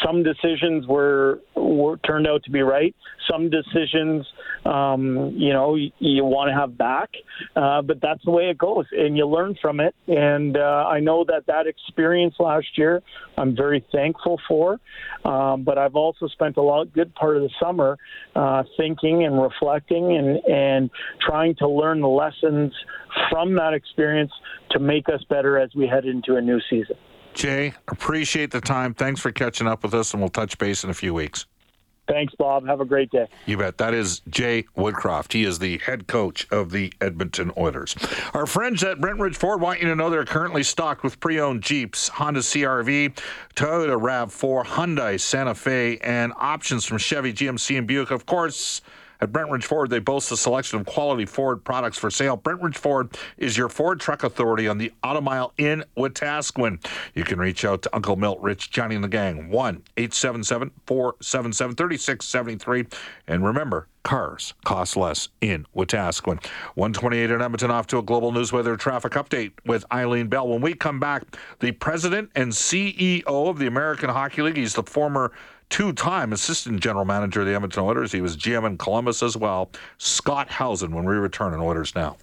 Some 0.05 0.23
decisions 0.23 0.87
were, 0.87 1.41
were 1.55 1.97
turned 1.97 2.27
out 2.27 2.43
to 2.43 2.51
be 2.51 2.61
right. 2.61 2.95
Some 3.29 3.49
decisions, 3.49 4.25
um, 4.65 5.33
you 5.35 5.53
know, 5.53 5.75
you, 5.75 5.91
you 5.99 6.23
want 6.23 6.49
to 6.49 6.53
have 6.53 6.77
back, 6.77 7.09
uh, 7.55 7.81
but 7.81 7.99
that's 8.01 8.23
the 8.25 8.31
way 8.31 8.49
it 8.49 8.57
goes, 8.57 8.85
and 8.91 9.17
you 9.17 9.25
learn 9.25 9.55
from 9.61 9.79
it. 9.79 9.95
And 10.07 10.57
uh, 10.57 10.85
I 10.87 10.99
know 10.99 11.23
that 11.25 11.47
that 11.47 11.67
experience 11.67 12.35
last 12.39 12.77
year, 12.77 13.01
I'm 13.37 13.55
very 13.55 13.83
thankful 13.91 14.39
for. 14.47 14.79
Um, 15.25 15.63
but 15.63 15.77
I've 15.77 15.95
also 15.95 16.27
spent 16.27 16.57
a 16.57 16.61
lot 16.61 16.91
good 16.93 17.13
part 17.15 17.37
of 17.37 17.43
the 17.43 17.49
summer 17.59 17.97
uh, 18.35 18.63
thinking 18.77 19.23
and 19.23 19.41
reflecting 19.41 20.15
and 20.17 20.37
and 20.45 20.89
trying 21.25 21.55
to 21.55 21.67
learn 21.67 22.01
the 22.01 22.07
lessons 22.07 22.73
from 23.29 23.55
that 23.55 23.73
experience 23.73 24.31
to 24.71 24.79
make 24.79 25.09
us 25.09 25.23
better 25.29 25.57
as 25.57 25.73
we 25.75 25.87
head 25.87 26.05
into 26.05 26.35
a 26.35 26.41
new 26.41 26.59
season. 26.69 26.95
Jay, 27.33 27.73
appreciate 27.87 28.51
the 28.51 28.61
time. 28.61 28.93
Thanks 28.93 29.21
for 29.21 29.31
catching 29.31 29.67
up 29.67 29.83
with 29.83 29.93
us, 29.93 30.13
and 30.13 30.21
we'll 30.21 30.29
touch 30.29 30.57
base 30.57 30.83
in 30.83 30.89
a 30.89 30.93
few 30.93 31.13
weeks. 31.13 31.45
Thanks, 32.11 32.35
Bob. 32.35 32.67
Have 32.67 32.81
a 32.81 32.85
great 32.85 33.09
day. 33.09 33.25
You 33.45 33.55
bet. 33.55 33.77
That 33.77 33.93
is 33.93 34.19
Jay 34.27 34.65
Woodcroft. 34.75 35.31
He 35.31 35.45
is 35.45 35.59
the 35.59 35.77
head 35.77 36.07
coach 36.07 36.45
of 36.51 36.71
the 36.71 36.91
Edmonton 36.99 37.53
Oilers. 37.57 37.95
Our 38.33 38.45
friends 38.45 38.83
at 38.83 38.97
Brentridge 38.97 39.37
Ford 39.37 39.61
want 39.61 39.79
you 39.79 39.87
to 39.87 39.95
know 39.95 40.09
they're 40.09 40.25
currently 40.25 40.63
stocked 40.63 41.03
with 41.03 41.21
pre 41.21 41.39
owned 41.39 41.63
Jeeps, 41.63 42.09
Honda 42.09 42.41
CRV, 42.41 43.17
Toyota 43.55 43.97
RAV4, 43.97 44.65
Hyundai 44.65 45.17
Santa 45.21 45.55
Fe, 45.55 45.99
and 45.99 46.33
options 46.35 46.83
from 46.83 46.97
Chevy, 46.97 47.31
GMC, 47.31 47.77
and 47.77 47.87
Buick. 47.87 48.11
Of 48.11 48.25
course, 48.25 48.81
at 49.21 49.31
Brentridge 49.31 49.63
Ford, 49.63 49.91
they 49.91 49.99
boast 49.99 50.31
a 50.31 50.37
selection 50.37 50.79
of 50.79 50.87
quality 50.87 51.25
Ford 51.25 51.63
products 51.63 51.97
for 51.97 52.09
sale. 52.09 52.37
Brentridge 52.37 52.75
Ford 52.75 53.15
is 53.37 53.55
your 53.55 53.69
Ford 53.69 53.99
truck 53.99 54.23
authority 54.23 54.67
on 54.67 54.79
the 54.79 54.91
Auto 55.03 55.21
Mile 55.21 55.53
in 55.59 55.83
Wetaskiwin. 55.95 56.83
You 57.13 57.23
can 57.23 57.37
reach 57.37 57.63
out 57.63 57.83
to 57.83 57.95
Uncle 57.95 58.15
Milt, 58.15 58.41
Rich, 58.41 58.71
Johnny, 58.71 58.95
and 58.95 59.03
the 59.03 59.07
gang. 59.07 59.49
1 59.49 59.83
877 59.97 60.71
477 60.87 61.75
3673. 61.75 62.85
And 63.27 63.45
remember, 63.45 63.87
cars 64.03 64.55
cost 64.65 64.97
less 64.97 65.29
in 65.41 65.67
Wetaskiwin. 65.75 66.43
128 66.75 67.29
in 67.29 67.41
Edmonton 67.41 67.69
off 67.69 67.85
to 67.87 67.99
a 67.99 68.01
global 68.01 68.31
news 68.31 68.51
weather 68.51 68.75
traffic 68.75 69.13
update 69.13 69.51
with 69.65 69.85
Eileen 69.91 70.27
Bell. 70.27 70.47
When 70.47 70.61
we 70.61 70.73
come 70.73 70.99
back, 70.99 71.23
the 71.59 71.71
president 71.73 72.31
and 72.35 72.51
CEO 72.51 73.23
of 73.27 73.59
the 73.59 73.67
American 73.67 74.09
Hockey 74.09 74.41
League, 74.41 74.57
he's 74.57 74.73
the 74.73 74.83
former 74.83 75.31
two 75.71 75.93
time 75.93 76.33
assistant 76.33 76.81
general 76.81 77.05
manager 77.05 77.39
of 77.41 77.47
the 77.47 77.55
Edmonton 77.55 77.83
Oilers. 77.83 78.11
He 78.11 78.21
was 78.21 78.37
GM 78.37 78.67
in 78.67 78.77
Columbus 78.77 79.23
as 79.23 79.35
well. 79.35 79.71
Scott 79.97 80.49
Howson 80.49 80.93
when 80.93 81.05
we 81.05 81.15
return 81.15 81.53
in 81.53 81.61
Oilers 81.61 81.95
Now. 81.95 82.17